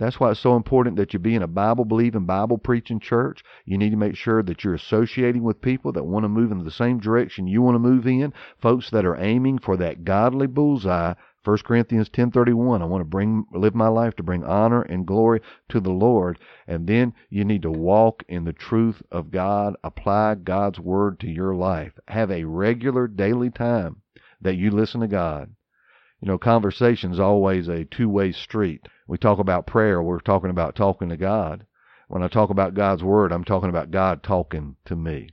that's 0.00 0.18
why 0.18 0.30
it's 0.30 0.40
so 0.40 0.56
important 0.56 0.96
that 0.96 1.12
you 1.12 1.18
be 1.18 1.34
in 1.34 1.42
a 1.42 1.46
Bible 1.46 1.84
believing, 1.84 2.24
Bible 2.24 2.56
preaching 2.56 3.00
church. 3.00 3.44
You 3.66 3.76
need 3.76 3.90
to 3.90 3.98
make 3.98 4.16
sure 4.16 4.42
that 4.42 4.64
you're 4.64 4.72
associating 4.72 5.42
with 5.42 5.60
people 5.60 5.92
that 5.92 6.06
want 6.06 6.24
to 6.24 6.28
move 6.30 6.50
in 6.50 6.64
the 6.64 6.70
same 6.70 7.00
direction 7.00 7.46
you 7.46 7.60
want 7.60 7.74
to 7.74 7.80
move 7.80 8.06
in, 8.06 8.32
folks 8.62 8.88
that 8.92 9.04
are 9.04 9.18
aiming 9.18 9.58
for 9.58 9.76
that 9.76 10.02
godly 10.06 10.46
bullseye. 10.46 11.12
1 11.44 11.58
Corinthians 11.64 12.08
10:31 12.08 12.80
I 12.80 12.86
want 12.86 13.02
to 13.02 13.04
bring 13.04 13.44
live 13.52 13.74
my 13.74 13.88
life 13.88 14.16
to 14.16 14.22
bring 14.22 14.42
honor 14.42 14.80
and 14.80 15.06
glory 15.06 15.42
to 15.68 15.80
the 15.80 15.92
Lord. 15.92 16.38
And 16.66 16.86
then 16.86 17.12
you 17.28 17.44
need 17.44 17.60
to 17.60 17.70
walk 17.70 18.24
in 18.26 18.44
the 18.44 18.54
truth 18.54 19.02
of 19.12 19.30
God. 19.30 19.76
Apply 19.84 20.34
God's 20.36 20.80
word 20.80 21.20
to 21.20 21.30
your 21.30 21.54
life. 21.54 21.98
Have 22.08 22.30
a 22.30 22.44
regular 22.44 23.06
daily 23.06 23.50
time 23.50 24.00
that 24.40 24.56
you 24.56 24.70
listen 24.70 25.02
to 25.02 25.08
God 25.08 25.50
you 26.20 26.28
know 26.28 26.38
conversation 26.38 27.12
is 27.12 27.20
always 27.20 27.68
a 27.68 27.84
two-way 27.84 28.32
street 28.32 28.86
we 29.06 29.16
talk 29.16 29.38
about 29.38 29.66
prayer 29.66 30.02
we're 30.02 30.20
talking 30.20 30.50
about 30.50 30.74
talking 30.74 31.08
to 31.08 31.16
God 31.16 31.66
when 32.08 32.22
I 32.22 32.28
talk 32.28 32.50
about 32.50 32.74
God's 32.74 33.02
word 33.02 33.32
I'm 33.32 33.44
talking 33.44 33.70
about 33.70 33.90
God 33.90 34.22
talking 34.22 34.76
to 34.84 34.96
me 34.96 35.30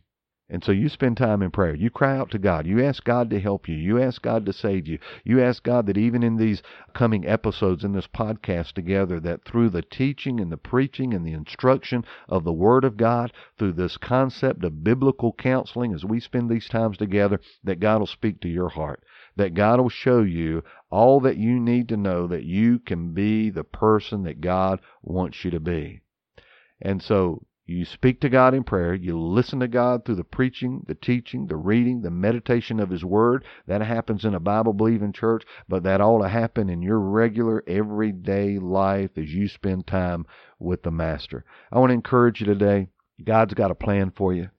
and 0.49 0.63
so 0.63 0.71
you 0.71 0.87
spend 0.87 1.17
time 1.17 1.41
in 1.41 1.51
prayer. 1.51 1.75
You 1.75 1.89
cry 1.89 2.17
out 2.17 2.31
to 2.31 2.39
God. 2.39 2.65
You 2.65 2.81
ask 2.81 3.03
God 3.03 3.29
to 3.31 3.39
help 3.39 3.67
you. 3.67 3.75
You 3.75 4.01
ask 4.01 4.21
God 4.21 4.45
to 4.45 4.53
save 4.53 4.87
you. 4.87 4.97
You 5.25 5.41
ask 5.41 5.61
God 5.61 5.87
that 5.87 5.97
even 5.97 6.23
in 6.23 6.37
these 6.37 6.63
coming 6.93 7.27
episodes 7.27 7.83
in 7.83 7.91
this 7.91 8.07
podcast 8.07 8.71
together, 8.71 9.19
that 9.19 9.43
through 9.43 9.71
the 9.71 9.81
teaching 9.81 10.39
and 10.39 10.49
the 10.49 10.55
preaching 10.55 11.13
and 11.13 11.25
the 11.25 11.33
instruction 11.33 12.05
of 12.29 12.45
the 12.45 12.53
Word 12.53 12.85
of 12.85 12.95
God, 12.95 13.33
through 13.57 13.73
this 13.73 13.97
concept 13.97 14.63
of 14.63 14.85
biblical 14.85 15.33
counseling, 15.33 15.93
as 15.93 16.05
we 16.05 16.21
spend 16.21 16.49
these 16.49 16.69
times 16.69 16.95
together, 16.95 17.41
that 17.65 17.81
God 17.81 17.99
will 17.99 18.07
speak 18.07 18.39
to 18.39 18.47
your 18.47 18.69
heart. 18.69 19.03
That 19.37 19.53
God 19.53 19.79
will 19.79 19.89
show 19.89 20.21
you 20.21 20.63
all 20.89 21.19
that 21.21 21.37
you 21.37 21.59
need 21.59 21.89
to 21.89 21.97
know 21.97 22.27
that 22.27 22.43
you 22.43 22.79
can 22.79 23.13
be 23.13 23.49
the 23.49 23.63
person 23.63 24.23
that 24.23 24.41
God 24.41 24.81
wants 25.01 25.45
you 25.45 25.51
to 25.51 25.59
be. 25.59 26.01
And 26.81 27.01
so 27.01 27.45
you 27.65 27.83
speak 27.83 28.21
to 28.21 28.29
God 28.29 28.53
in 28.53 28.63
prayer. 28.63 28.93
You 28.93 29.19
listen 29.19 29.59
to 29.59 29.67
God 29.67 30.05
through 30.05 30.15
the 30.15 30.23
preaching, 30.23 30.85
the 30.87 30.95
teaching, 30.95 31.47
the 31.47 31.57
reading, 31.57 32.01
the 32.01 32.09
meditation 32.09 32.79
of 32.79 32.89
His 32.89 33.03
Word. 33.03 33.43
That 33.67 33.81
happens 33.81 34.23
in 34.23 34.33
a 34.33 34.39
Bible 34.39 34.71
believing 34.71 35.11
church, 35.11 35.43
but 35.67 35.83
that 35.83 35.99
ought 35.99 36.21
to 36.21 36.29
happen 36.29 36.69
in 36.69 36.81
your 36.81 36.99
regular, 36.99 37.63
everyday 37.67 38.57
life 38.57 39.11
as 39.17 39.33
you 39.33 39.49
spend 39.49 39.85
time 39.85 40.25
with 40.59 40.83
the 40.83 40.91
Master. 40.91 41.43
I 41.69 41.79
want 41.79 41.89
to 41.89 41.95
encourage 41.95 42.39
you 42.39 42.45
today. 42.45 42.87
God's 43.21 43.53
got 43.53 43.71
a 43.71 43.75
plan 43.75 44.11
for 44.15 44.33
you. 44.33 44.49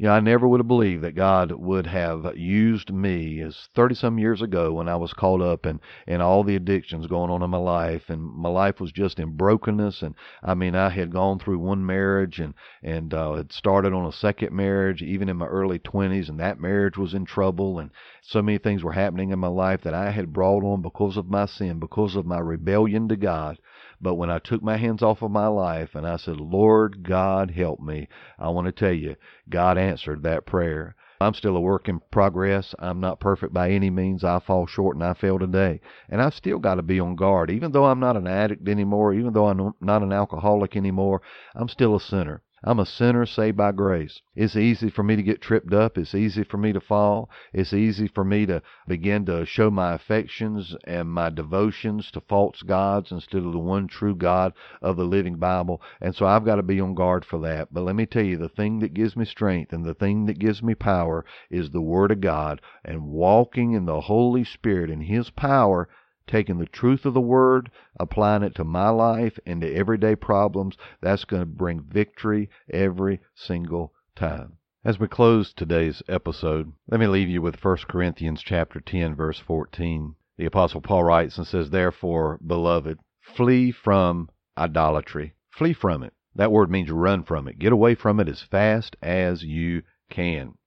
Know, 0.00 0.12
I 0.12 0.20
never 0.20 0.46
would 0.46 0.60
have 0.60 0.68
believed 0.68 1.02
that 1.02 1.16
God 1.16 1.50
would 1.50 1.88
have 1.88 2.36
used 2.36 2.92
me 2.92 3.40
as 3.40 3.68
30 3.74 3.96
some 3.96 4.16
years 4.16 4.40
ago 4.40 4.72
when 4.72 4.88
I 4.88 4.94
was 4.94 5.12
caught 5.12 5.40
up 5.40 5.66
in, 5.66 5.80
in 6.06 6.20
all 6.20 6.44
the 6.44 6.54
addictions 6.54 7.08
going 7.08 7.32
on 7.32 7.42
in 7.42 7.50
my 7.50 7.58
life. 7.58 8.08
And 8.08 8.22
my 8.22 8.48
life 8.48 8.78
was 8.80 8.92
just 8.92 9.18
in 9.18 9.36
brokenness. 9.36 10.02
And 10.02 10.14
I 10.40 10.54
mean, 10.54 10.76
I 10.76 10.90
had 10.90 11.10
gone 11.10 11.40
through 11.40 11.58
one 11.58 11.84
marriage 11.84 12.38
and, 12.38 12.54
and, 12.80 13.12
uh, 13.12 13.34
had 13.34 13.50
started 13.50 13.92
on 13.92 14.06
a 14.06 14.12
second 14.12 14.52
marriage, 14.52 15.02
even 15.02 15.28
in 15.28 15.36
my 15.36 15.46
early 15.46 15.80
20s. 15.80 16.28
And 16.28 16.38
that 16.38 16.60
marriage 16.60 16.96
was 16.96 17.12
in 17.12 17.24
trouble. 17.24 17.80
And 17.80 17.90
so 18.22 18.40
many 18.40 18.58
things 18.58 18.84
were 18.84 18.92
happening 18.92 19.30
in 19.30 19.40
my 19.40 19.48
life 19.48 19.80
that 19.82 19.94
I 19.94 20.12
had 20.12 20.32
brought 20.32 20.62
on 20.62 20.80
because 20.80 21.16
of 21.16 21.28
my 21.28 21.46
sin, 21.46 21.80
because 21.80 22.14
of 22.14 22.24
my 22.24 22.38
rebellion 22.38 23.08
to 23.08 23.16
God. 23.16 23.58
But 24.00 24.14
when 24.14 24.30
I 24.30 24.38
took 24.38 24.62
my 24.62 24.76
hands 24.76 25.02
off 25.02 25.22
of 25.22 25.30
my 25.30 25.48
life 25.48 25.94
and 25.94 26.06
I 26.06 26.16
said, 26.16 26.40
Lord 26.40 27.02
God, 27.02 27.50
help 27.50 27.80
me, 27.80 28.08
I 28.38 28.48
want 28.48 28.66
to 28.66 28.72
tell 28.72 28.92
you, 28.92 29.16
God 29.48 29.76
answered 29.76 30.22
that 30.22 30.46
prayer. 30.46 30.94
I'm 31.20 31.34
still 31.34 31.56
a 31.56 31.60
work 31.60 31.88
in 31.88 32.00
progress. 32.12 32.76
I'm 32.78 33.00
not 33.00 33.18
perfect 33.18 33.52
by 33.52 33.70
any 33.70 33.90
means. 33.90 34.22
I 34.22 34.38
fall 34.38 34.66
short 34.68 34.94
and 34.94 35.04
I 35.04 35.14
fail 35.14 35.38
today. 35.38 35.80
And 36.08 36.22
I've 36.22 36.34
still 36.34 36.60
got 36.60 36.76
to 36.76 36.82
be 36.82 37.00
on 37.00 37.16
guard. 37.16 37.50
Even 37.50 37.72
though 37.72 37.86
I'm 37.86 37.98
not 37.98 38.16
an 38.16 38.28
addict 38.28 38.68
anymore, 38.68 39.12
even 39.12 39.32
though 39.32 39.48
I'm 39.48 39.74
not 39.80 40.02
an 40.02 40.12
alcoholic 40.12 40.76
anymore, 40.76 41.20
I'm 41.56 41.68
still 41.68 41.96
a 41.96 42.00
sinner. 42.00 42.42
I'm 42.64 42.80
a 42.80 42.86
sinner 42.86 43.24
saved 43.24 43.56
by 43.56 43.70
grace. 43.70 44.20
It's 44.34 44.56
easy 44.56 44.90
for 44.90 45.04
me 45.04 45.14
to 45.14 45.22
get 45.22 45.40
tripped 45.40 45.72
up. 45.72 45.96
It's 45.96 46.12
easy 46.12 46.42
for 46.42 46.56
me 46.56 46.72
to 46.72 46.80
fall. 46.80 47.30
It's 47.52 47.72
easy 47.72 48.08
for 48.08 48.24
me 48.24 48.46
to 48.46 48.62
begin 48.88 49.26
to 49.26 49.46
show 49.46 49.70
my 49.70 49.92
affections 49.92 50.74
and 50.82 51.08
my 51.08 51.30
devotions 51.30 52.10
to 52.10 52.20
false 52.20 52.62
gods 52.62 53.12
instead 53.12 53.44
of 53.44 53.52
the 53.52 53.60
one 53.60 53.86
true 53.86 54.16
God 54.16 54.54
of 54.82 54.96
the 54.96 55.04
living 55.04 55.36
Bible. 55.36 55.80
And 56.00 56.16
so 56.16 56.26
I've 56.26 56.44
got 56.44 56.56
to 56.56 56.64
be 56.64 56.80
on 56.80 56.94
guard 56.94 57.24
for 57.24 57.38
that. 57.42 57.72
But 57.72 57.84
let 57.84 57.94
me 57.94 58.06
tell 58.06 58.24
you, 58.24 58.36
the 58.36 58.48
thing 58.48 58.80
that 58.80 58.92
gives 58.92 59.16
me 59.16 59.24
strength 59.24 59.72
and 59.72 59.84
the 59.84 59.94
thing 59.94 60.26
that 60.26 60.40
gives 60.40 60.60
me 60.60 60.74
power 60.74 61.24
is 61.50 61.70
the 61.70 61.80
Word 61.80 62.10
of 62.10 62.20
God 62.20 62.60
and 62.84 63.06
walking 63.06 63.72
in 63.74 63.84
the 63.84 64.00
Holy 64.00 64.42
Spirit 64.42 64.90
and 64.90 65.04
His 65.04 65.30
power 65.30 65.88
taking 66.28 66.58
the 66.58 66.66
truth 66.66 67.04
of 67.04 67.14
the 67.14 67.20
word, 67.20 67.70
applying 67.98 68.42
it 68.44 68.54
to 68.54 68.64
my 68.64 68.90
life 68.90 69.38
and 69.44 69.62
to 69.62 69.74
everyday 69.74 70.14
problems, 70.14 70.76
that's 71.00 71.24
going 71.24 71.42
to 71.42 71.46
bring 71.46 71.80
victory 71.80 72.48
every 72.70 73.20
single 73.34 73.92
time. 74.14 74.58
As 74.84 75.00
we 75.00 75.08
close 75.08 75.52
today's 75.52 76.02
episode, 76.08 76.72
let 76.88 77.00
me 77.00 77.06
leave 77.08 77.28
you 77.28 77.42
with 77.42 77.64
1 77.64 77.76
Corinthians 77.88 78.42
chapter 78.42 78.78
10 78.78 79.16
verse 79.16 79.38
14. 79.40 80.14
The 80.36 80.46
apostle 80.46 80.80
Paul 80.80 81.04
writes 81.04 81.38
and 81.38 81.46
says, 81.46 81.70
"Therefore, 81.70 82.38
beloved, 82.46 83.00
flee 83.20 83.72
from 83.72 84.28
idolatry. 84.58 85.34
Flee 85.50 85.72
from 85.72 86.02
it. 86.02 86.12
That 86.34 86.52
word 86.52 86.70
means 86.70 86.90
run 86.90 87.24
from 87.24 87.48
it. 87.48 87.58
Get 87.58 87.72
away 87.72 87.94
from 87.94 88.20
it 88.20 88.28
as 88.28 88.42
fast 88.42 88.96
as 89.02 89.42
you 89.42 89.82
can. 90.10 90.57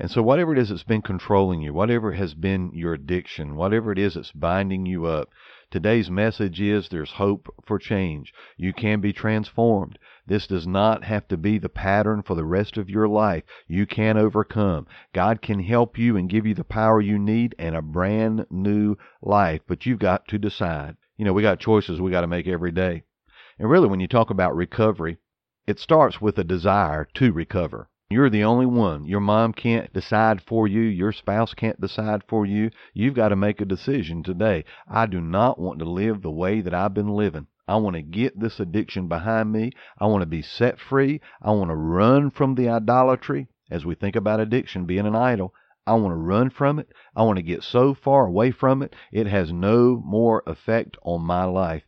And 0.00 0.12
so, 0.12 0.22
whatever 0.22 0.52
it 0.52 0.60
is 0.60 0.68
that's 0.68 0.84
been 0.84 1.02
controlling 1.02 1.60
you, 1.60 1.74
whatever 1.74 2.12
has 2.12 2.32
been 2.32 2.70
your 2.72 2.94
addiction, 2.94 3.56
whatever 3.56 3.90
it 3.90 3.98
is 3.98 4.14
that's 4.14 4.30
binding 4.30 4.86
you 4.86 5.06
up, 5.06 5.28
today's 5.72 6.08
message 6.08 6.60
is 6.60 6.88
there's 6.88 7.10
hope 7.10 7.52
for 7.66 7.80
change. 7.80 8.32
You 8.56 8.72
can 8.72 9.00
be 9.00 9.12
transformed. 9.12 9.98
This 10.24 10.46
does 10.46 10.68
not 10.68 11.02
have 11.02 11.26
to 11.26 11.36
be 11.36 11.58
the 11.58 11.68
pattern 11.68 12.22
for 12.22 12.36
the 12.36 12.44
rest 12.44 12.76
of 12.76 12.88
your 12.88 13.08
life. 13.08 13.42
You 13.66 13.86
can 13.86 14.16
overcome. 14.16 14.86
God 15.12 15.42
can 15.42 15.58
help 15.58 15.98
you 15.98 16.16
and 16.16 16.30
give 16.30 16.46
you 16.46 16.54
the 16.54 16.62
power 16.62 17.00
you 17.00 17.18
need 17.18 17.56
and 17.58 17.74
a 17.74 17.82
brand 17.82 18.46
new 18.52 18.96
life, 19.20 19.62
but 19.66 19.84
you've 19.84 19.98
got 19.98 20.28
to 20.28 20.38
decide. 20.38 20.96
You 21.16 21.24
know, 21.24 21.32
we 21.32 21.42
got 21.42 21.58
choices 21.58 22.00
we 22.00 22.12
got 22.12 22.20
to 22.20 22.28
make 22.28 22.46
every 22.46 22.70
day. 22.70 23.02
And 23.58 23.68
really, 23.68 23.88
when 23.88 23.98
you 23.98 24.06
talk 24.06 24.30
about 24.30 24.54
recovery, 24.54 25.18
it 25.66 25.80
starts 25.80 26.20
with 26.20 26.38
a 26.38 26.44
desire 26.44 27.08
to 27.14 27.32
recover. 27.32 27.88
You're 28.10 28.30
the 28.30 28.44
only 28.44 28.64
one. 28.64 29.04
Your 29.04 29.20
mom 29.20 29.52
can't 29.52 29.92
decide 29.92 30.40
for 30.40 30.66
you. 30.66 30.80
Your 30.80 31.12
spouse 31.12 31.52
can't 31.52 31.78
decide 31.78 32.22
for 32.26 32.46
you. 32.46 32.70
You've 32.94 33.12
got 33.12 33.28
to 33.28 33.36
make 33.36 33.60
a 33.60 33.66
decision 33.66 34.22
today. 34.22 34.64
I 34.88 35.04
do 35.04 35.20
not 35.20 35.58
want 35.58 35.78
to 35.80 35.84
live 35.84 36.22
the 36.22 36.30
way 36.30 36.62
that 36.62 36.72
I've 36.72 36.94
been 36.94 37.10
living. 37.10 37.48
I 37.66 37.76
want 37.76 37.96
to 37.96 38.02
get 38.02 38.40
this 38.40 38.60
addiction 38.60 39.08
behind 39.08 39.52
me. 39.52 39.72
I 39.98 40.06
want 40.06 40.22
to 40.22 40.26
be 40.26 40.40
set 40.40 40.80
free. 40.80 41.20
I 41.42 41.50
want 41.50 41.68
to 41.68 41.76
run 41.76 42.30
from 42.30 42.54
the 42.54 42.70
idolatry. 42.70 43.48
As 43.70 43.84
we 43.84 43.94
think 43.94 44.16
about 44.16 44.40
addiction 44.40 44.86
being 44.86 45.06
an 45.06 45.14
idol, 45.14 45.52
I 45.86 45.92
want 45.92 46.12
to 46.12 46.16
run 46.16 46.48
from 46.48 46.78
it. 46.78 46.88
I 47.14 47.24
want 47.24 47.36
to 47.36 47.42
get 47.42 47.62
so 47.62 47.92
far 47.92 48.24
away 48.24 48.52
from 48.52 48.82
it, 48.82 48.96
it 49.12 49.26
has 49.26 49.52
no 49.52 50.02
more 50.02 50.42
effect 50.46 50.96
on 51.02 51.20
my 51.22 51.44
life. 51.44 51.82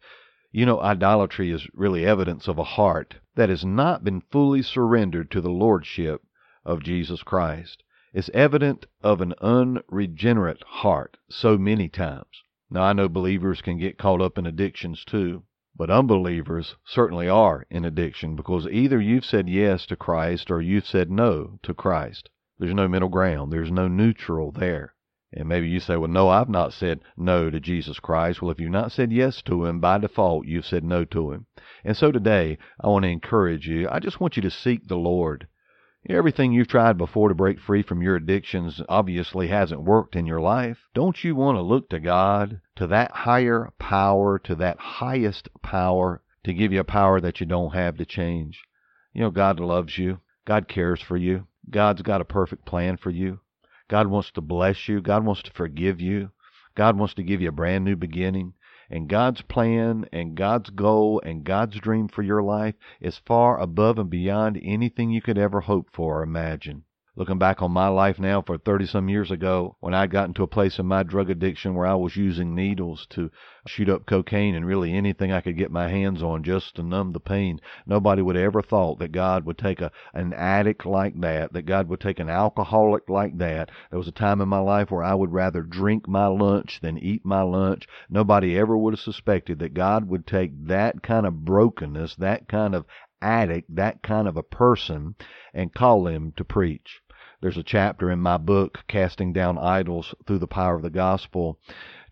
You 0.53 0.67
know, 0.67 0.81
idolatry 0.81 1.53
is 1.53 1.69
really 1.75 2.05
evidence 2.05 2.49
of 2.49 2.59
a 2.59 2.65
heart 2.65 3.15
that 3.37 3.49
has 3.49 3.65
not 3.65 4.03
been 4.03 4.21
fully 4.21 4.63
surrendered 4.63 5.31
to 5.31 5.41
the 5.41 5.49
Lordship 5.51 6.23
of 6.65 6.83
Jesus 6.83 7.23
Christ. 7.23 7.85
It's 8.13 8.29
evident 8.35 8.87
of 9.01 9.21
an 9.21 9.33
unregenerate 9.41 10.65
heart 10.65 11.19
so 11.29 11.57
many 11.57 11.89
times. 11.89 12.43
Now, 12.69 12.83
I 12.83 12.93
know 12.93 13.09
believers 13.09 13.63
can 13.63 13.79
get 13.79 13.97
caught 13.97 14.21
up 14.21 14.39
in 14.39 14.47
addictions 14.47 15.05
too, 15.05 15.45
but 15.77 15.89
unbelievers 15.89 16.75
certainly 16.85 17.29
are 17.29 17.65
in 17.71 17.85
addiction 17.85 18.35
because 18.35 18.67
either 18.67 19.01
you've 19.01 19.25
said 19.25 19.49
yes 19.49 19.87
to 19.87 19.95
Christ 19.95 20.51
or 20.51 20.61
you've 20.61 20.87
said 20.87 21.13
no 21.13 21.61
to 21.63 21.73
Christ. 21.73 22.29
There's 22.59 22.75
no 22.75 22.89
middle 22.89 23.09
ground, 23.09 23.53
there's 23.53 23.71
no 23.71 23.87
neutral 23.87 24.51
there. 24.51 24.95
And 25.33 25.49
maybe 25.49 25.69
you 25.69 25.79
say, 25.79 25.97
well, 25.97 26.11
no, 26.11 26.29
I've 26.29 26.49
not 26.49 26.73
said 26.73 27.01
no 27.17 27.51
to 27.51 27.61
Jesus 27.61 28.01
Christ. 28.01 28.43
Well, 28.43 28.51
if 28.51 28.59
you've 28.59 28.71
not 28.71 28.91
said 28.91 29.13
yes 29.13 29.43
to 29.43 29.65
Him, 29.65 29.79
by 29.79 29.99
default, 29.99 30.47
you've 30.47 30.67
said 30.67 30.83
no 30.83 31.05
to 31.05 31.31
Him. 31.31 31.47
And 31.85 31.97
so 31.97 32.11
today, 32.11 32.59
I 32.81 32.89
want 32.89 33.05
to 33.05 33.11
encourage 33.11 33.69
you. 33.69 33.89
I 33.89 34.01
just 34.01 34.19
want 34.19 34.37
you 34.37 34.43
to 34.43 34.51
seek 34.51 34.89
the 34.89 34.97
Lord. 34.97 35.47
Everything 36.09 36.51
you've 36.51 36.67
tried 36.67 36.99
before 36.99 37.29
to 37.29 37.35
break 37.35 37.61
free 37.61 37.83
from 37.83 38.03
your 38.03 38.17
addictions 38.17 38.83
obviously 38.89 39.49
hasn't 39.49 39.85
worked 39.85 40.17
in 40.17 40.27
your 40.27 40.41
life. 40.41 40.79
Don't 40.95 41.23
you 41.23 41.37
want 41.37 41.57
to 41.57 41.63
look 41.63 41.91
to 41.91 42.01
God, 42.01 42.61
to 42.77 42.87
that 42.89 43.13
higher 43.13 43.71
power, 43.79 44.39
to 44.41 44.55
that 44.57 44.79
highest 44.79 45.49
power, 45.63 46.23
to 46.43 46.55
give 46.55 46.73
you 46.73 46.81
a 46.81 46.85
power 46.85 47.21
that 47.21 47.39
you 47.39 47.47
don't 47.47 47.75
have 47.75 47.99
to 47.99 48.05
change? 48.05 48.65
You 49.13 49.21
know, 49.21 49.31
God 49.31 49.61
loves 49.61 49.99
you. 49.99 50.21
God 50.45 50.69
cares 50.69 51.01
for 51.01 51.17
you. 51.17 51.47
God's 51.69 52.03
got 52.03 52.21
a 52.21 52.25
perfect 52.25 52.65
plan 52.65 52.97
for 52.97 53.11
you. 53.11 53.41
God 53.91 54.07
wants 54.07 54.31
to 54.31 54.41
bless 54.41 54.87
you. 54.87 55.01
God 55.01 55.25
wants 55.25 55.43
to 55.43 55.51
forgive 55.51 56.01
you. 56.01 56.31
God 56.77 56.97
wants 56.97 57.15
to 57.15 57.25
give 57.25 57.41
you 57.41 57.49
a 57.49 57.53
brand 57.53 57.85
new 57.85 57.97
beginning. 57.97 58.53
And 58.89 59.09
God's 59.09 59.43
plan 59.43 60.07
and 60.13 60.37
God's 60.37 60.71
goal 60.71 61.21
and 61.25 61.43
God's 61.43 61.81
dream 61.81 62.07
for 62.07 62.23
your 62.23 62.41
life 62.41 62.77
is 63.01 63.19
far 63.19 63.59
above 63.59 63.99
and 63.99 64.09
beyond 64.09 64.61
anything 64.63 65.11
you 65.11 65.21
could 65.21 65.39
ever 65.39 65.63
hope 65.63 65.89
for 65.93 66.21
or 66.21 66.23
imagine. 66.23 66.85
Looking 67.21 67.37
back 67.37 67.61
on 67.61 67.71
my 67.71 67.89
life 67.89 68.19
now 68.19 68.41
for 68.41 68.57
30 68.57 68.87
some 68.87 69.11
years 69.11 69.31
ago, 69.31 69.77
when 69.81 69.93
I'd 69.93 70.11
gotten 70.11 70.33
to 70.33 70.43
a 70.43 70.47
place 70.47 70.79
in 70.79 70.87
my 70.87 71.03
drug 71.03 71.29
addiction 71.29 71.75
where 71.75 71.87
I 71.87 71.95
was 71.95 72.17
using 72.17 72.55
needles 72.55 73.07
to 73.11 73.31
shoot 73.67 73.91
up 73.91 74.07
cocaine 74.07 74.55
and 74.55 74.65
really 74.65 74.95
anything 74.95 75.31
I 75.31 75.43
could 75.43 75.59
get 75.59 75.71
my 75.71 75.91
hands 75.91 76.23
on 76.23 76.43
just 76.43 76.77
to 76.77 76.83
numb 76.83 77.13
the 77.13 77.21
pain, 77.21 77.61
nobody 77.85 78.23
would 78.23 78.39
ever 78.39 78.63
thought 78.63 79.01
that 79.01 79.13
God 79.13 79.45
would 79.45 79.59
take 79.59 79.83
a 79.83 79.93
an 80.15 80.33
addict 80.33 80.87
like 80.87 81.21
that, 81.21 81.53
that 81.53 81.67
God 81.67 81.89
would 81.89 82.01
take 82.01 82.21
an 82.21 82.31
alcoholic 82.31 83.11
like 83.11 83.37
that. 83.37 83.71
There 83.91 83.99
was 83.99 84.09
a 84.09 84.13
time 84.13 84.41
in 84.41 84.49
my 84.49 84.61
life 84.61 84.91
where 84.91 85.05
I 85.05 85.13
would 85.13 85.35
rather 85.35 85.61
drink 85.61 86.09
my 86.09 86.27
lunch 86.27 86.81
than 86.81 86.97
eat 86.97 87.23
my 87.23 87.43
lunch. 87.43 87.87
Nobody 88.09 88.59
ever 88.59 88.79
would 88.79 88.95
have 88.95 89.01
suspected 89.01 89.59
that 89.59 89.75
God 89.75 90.09
would 90.09 90.27
take 90.27 90.53
that 90.69 91.03
kind 91.03 91.27
of 91.27 91.45
brokenness, 91.45 92.17
that 92.17 92.49
kind 92.49 92.75
of 92.75 92.87
addict, 93.21 93.77
that 93.77 94.03
kind 94.03 94.27
of 94.27 94.39
a 94.39 94.43
person, 94.43 95.15
and 95.53 95.75
call 95.75 96.07
him 96.07 96.33
to 96.39 96.45
preach. 96.47 97.03
There's 97.43 97.57
a 97.57 97.63
chapter 97.63 98.11
in 98.11 98.19
my 98.19 98.37
book, 98.37 98.85
Casting 98.87 99.33
Down 99.33 99.57
Idols 99.57 100.15
Through 100.27 100.41
the 100.41 100.47
Power 100.47 100.75
of 100.75 100.83
the 100.83 100.91
Gospel, 100.91 101.59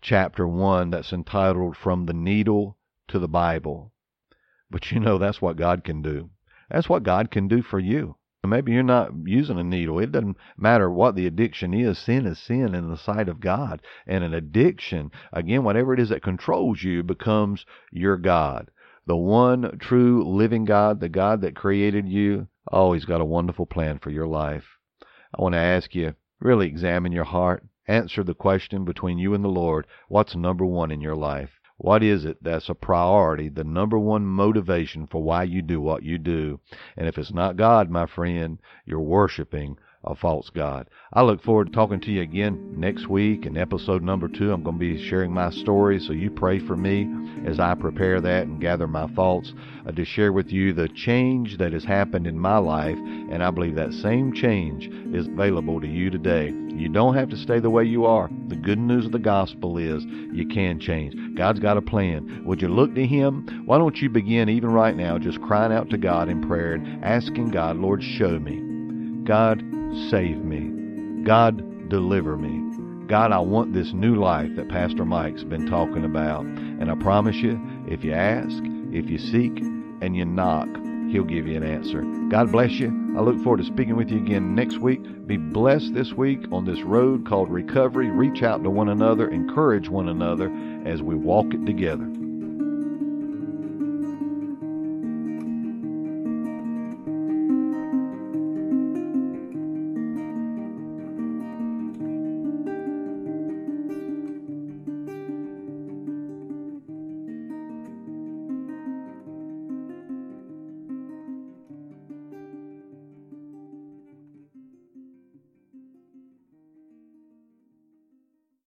chapter 0.01 0.47
1, 0.47 0.89
that's 0.89 1.13
entitled 1.13 1.77
From 1.77 2.07
the 2.07 2.15
Needle 2.15 2.79
to 3.09 3.19
the 3.19 3.27
Bible. 3.27 3.93
But 4.71 4.91
you 4.91 4.99
know, 4.99 5.19
that's 5.19 5.39
what 5.39 5.55
God 5.55 5.83
can 5.83 6.01
do. 6.01 6.31
That's 6.71 6.89
what 6.89 7.03
God 7.03 7.29
can 7.29 7.47
do 7.47 7.61
for 7.61 7.77
you. 7.77 8.15
Maybe 8.43 8.71
you're 8.71 8.81
not 8.81 9.11
using 9.23 9.59
a 9.59 9.63
needle. 9.63 9.99
It 9.99 10.11
doesn't 10.11 10.37
matter 10.57 10.89
what 10.89 11.13
the 11.13 11.27
addiction 11.27 11.75
is. 11.75 11.99
Sin 11.99 12.25
is 12.25 12.39
sin 12.39 12.73
in 12.73 12.89
the 12.89 12.97
sight 12.97 13.29
of 13.29 13.39
God. 13.39 13.83
And 14.07 14.23
an 14.23 14.33
addiction, 14.33 15.11
again, 15.31 15.63
whatever 15.63 15.93
it 15.93 15.99
is 15.99 16.09
that 16.09 16.23
controls 16.23 16.81
you 16.81 17.03
becomes 17.03 17.67
your 17.91 18.17
God. 18.17 18.71
The 19.05 19.15
one 19.15 19.77
true 19.77 20.23
living 20.27 20.65
God, 20.65 20.99
the 20.99 21.07
God 21.07 21.41
that 21.41 21.55
created 21.55 22.09
you, 22.09 22.47
oh, 22.71 22.93
He's 22.93 23.05
got 23.05 23.21
a 23.21 23.25
wonderful 23.25 23.67
plan 23.67 23.99
for 23.99 24.09
your 24.09 24.25
life. 24.25 24.78
I 25.37 25.41
want 25.41 25.53
to 25.53 25.59
ask 25.59 25.93
you, 25.93 26.15
really 26.39 26.67
examine 26.67 27.11
your 27.11 27.25
heart. 27.25 27.63
Answer 27.87 28.23
the 28.23 28.33
question 28.33 28.85
between 28.85 29.17
you 29.17 29.33
and 29.33 29.43
the 29.43 29.49
Lord 29.49 29.85
what's 30.07 30.35
number 30.35 30.65
one 30.65 30.91
in 30.91 31.01
your 31.01 31.15
life? 31.15 31.59
What 31.77 32.03
is 32.03 32.25
it 32.25 32.43
that's 32.43 32.67
a 32.67 32.75
priority, 32.75 33.47
the 33.47 33.63
number 33.63 33.97
one 33.97 34.25
motivation 34.25 35.07
for 35.07 35.23
why 35.23 35.43
you 35.43 35.61
do 35.61 35.79
what 35.79 36.03
you 36.03 36.17
do? 36.17 36.59
And 36.97 37.07
if 37.07 37.17
it's 37.17 37.31
not 37.31 37.55
God, 37.57 37.89
my 37.89 38.05
friend, 38.05 38.59
you're 38.85 38.99
worshiping 38.99 39.77
a 40.03 40.15
false 40.15 40.49
God. 40.49 40.89
I 41.11 41.23
look 41.23 41.41
forward 41.41 41.67
to 41.67 41.73
talking 41.73 41.99
to 42.01 42.11
you 42.11 42.21
again 42.21 42.75
next 42.77 43.07
week 43.07 43.45
in 43.45 43.57
episode 43.57 44.01
number 44.01 44.27
two. 44.27 44.53
I'm 44.53 44.63
going 44.63 44.77
to 44.77 44.79
be 44.79 45.09
sharing 45.09 45.33
my 45.33 45.49
story, 45.49 45.99
so 45.99 46.13
you 46.13 46.31
pray 46.31 46.59
for 46.59 46.77
me 46.77 47.07
as 47.45 47.59
I 47.59 47.75
prepare 47.75 48.21
that 48.21 48.43
and 48.43 48.61
gather 48.61 48.87
my 48.87 49.07
thoughts 49.07 49.53
uh, 49.85 49.91
to 49.91 50.05
share 50.05 50.31
with 50.31 50.51
you 50.51 50.73
the 50.73 50.87
change 50.87 51.57
that 51.57 51.73
has 51.73 51.83
happened 51.83 52.27
in 52.27 52.39
my 52.39 52.57
life. 52.57 52.97
And 52.97 53.43
I 53.43 53.51
believe 53.51 53.75
that 53.75 53.93
same 53.93 54.33
change 54.33 54.87
is 55.13 55.27
available 55.27 55.81
to 55.81 55.87
you 55.87 56.09
today. 56.09 56.53
You 56.73 56.87
don't 56.87 57.15
have 57.15 57.29
to 57.29 57.37
stay 57.37 57.59
the 57.59 57.69
way 57.69 57.83
you 57.83 58.05
are. 58.05 58.29
The 58.47 58.55
good 58.55 58.79
news 58.79 59.05
of 59.05 59.11
the 59.11 59.19
gospel 59.19 59.77
is 59.77 60.05
you 60.31 60.47
can 60.47 60.79
change. 60.79 61.13
God's 61.35 61.59
got 61.59 61.77
a 61.77 61.81
plan. 61.81 62.43
Would 62.45 62.61
you 62.61 62.69
look 62.69 62.95
to 62.95 63.05
Him? 63.05 63.63
Why 63.65 63.77
don't 63.77 63.97
you 63.97 64.09
begin 64.09 64.47
even 64.47 64.71
right 64.71 64.95
now 64.95 65.17
just 65.17 65.41
crying 65.41 65.73
out 65.73 65.89
to 65.89 65.97
God 65.97 66.29
in 66.29 66.47
prayer 66.47 66.73
and 66.73 67.03
asking 67.03 67.51
God, 67.51 67.75
Lord, 67.75 68.01
show 68.01 68.39
me. 68.39 68.78
God, 69.29 69.63
save 70.09 70.43
me. 70.43 71.23
God, 71.23 71.87
deliver 71.87 72.35
me. 72.35 73.05
God, 73.05 73.31
I 73.31 73.37
want 73.37 73.75
this 73.75 73.93
new 73.93 74.15
life 74.15 74.49
that 74.55 74.69
Pastor 74.69 75.05
Mike's 75.05 75.43
been 75.43 75.67
talking 75.67 76.03
about. 76.03 76.45
And 76.45 76.89
I 76.89 76.95
promise 76.95 77.35
you, 77.35 77.61
if 77.87 78.03
you 78.03 78.11
ask, 78.11 78.63
if 78.91 79.07
you 79.07 79.19
seek, 79.19 79.59
and 80.01 80.17
you 80.17 80.25
knock, 80.25 80.67
He'll 81.11 81.23
give 81.25 81.45
you 81.45 81.57
an 81.57 81.63
answer. 81.63 82.01
God 82.31 82.51
bless 82.51 82.71
you. 82.71 82.87
I 83.15 83.21
look 83.21 83.39
forward 83.43 83.59
to 83.59 83.65
speaking 83.65 83.95
with 83.95 84.09
you 84.09 84.17
again 84.17 84.55
next 84.55 84.79
week. 84.79 85.27
Be 85.27 85.37
blessed 85.37 85.93
this 85.93 86.11
week 86.13 86.51
on 86.51 86.65
this 86.65 86.81
road 86.81 87.27
called 87.27 87.51
recovery. 87.51 88.09
Reach 88.09 88.41
out 88.41 88.63
to 88.63 88.71
one 88.71 88.89
another, 88.89 89.29
encourage 89.29 89.89
one 89.89 90.09
another 90.09 90.51
as 90.87 91.03
we 91.03 91.13
walk 91.13 91.53
it 91.53 91.67
together. 91.67 92.11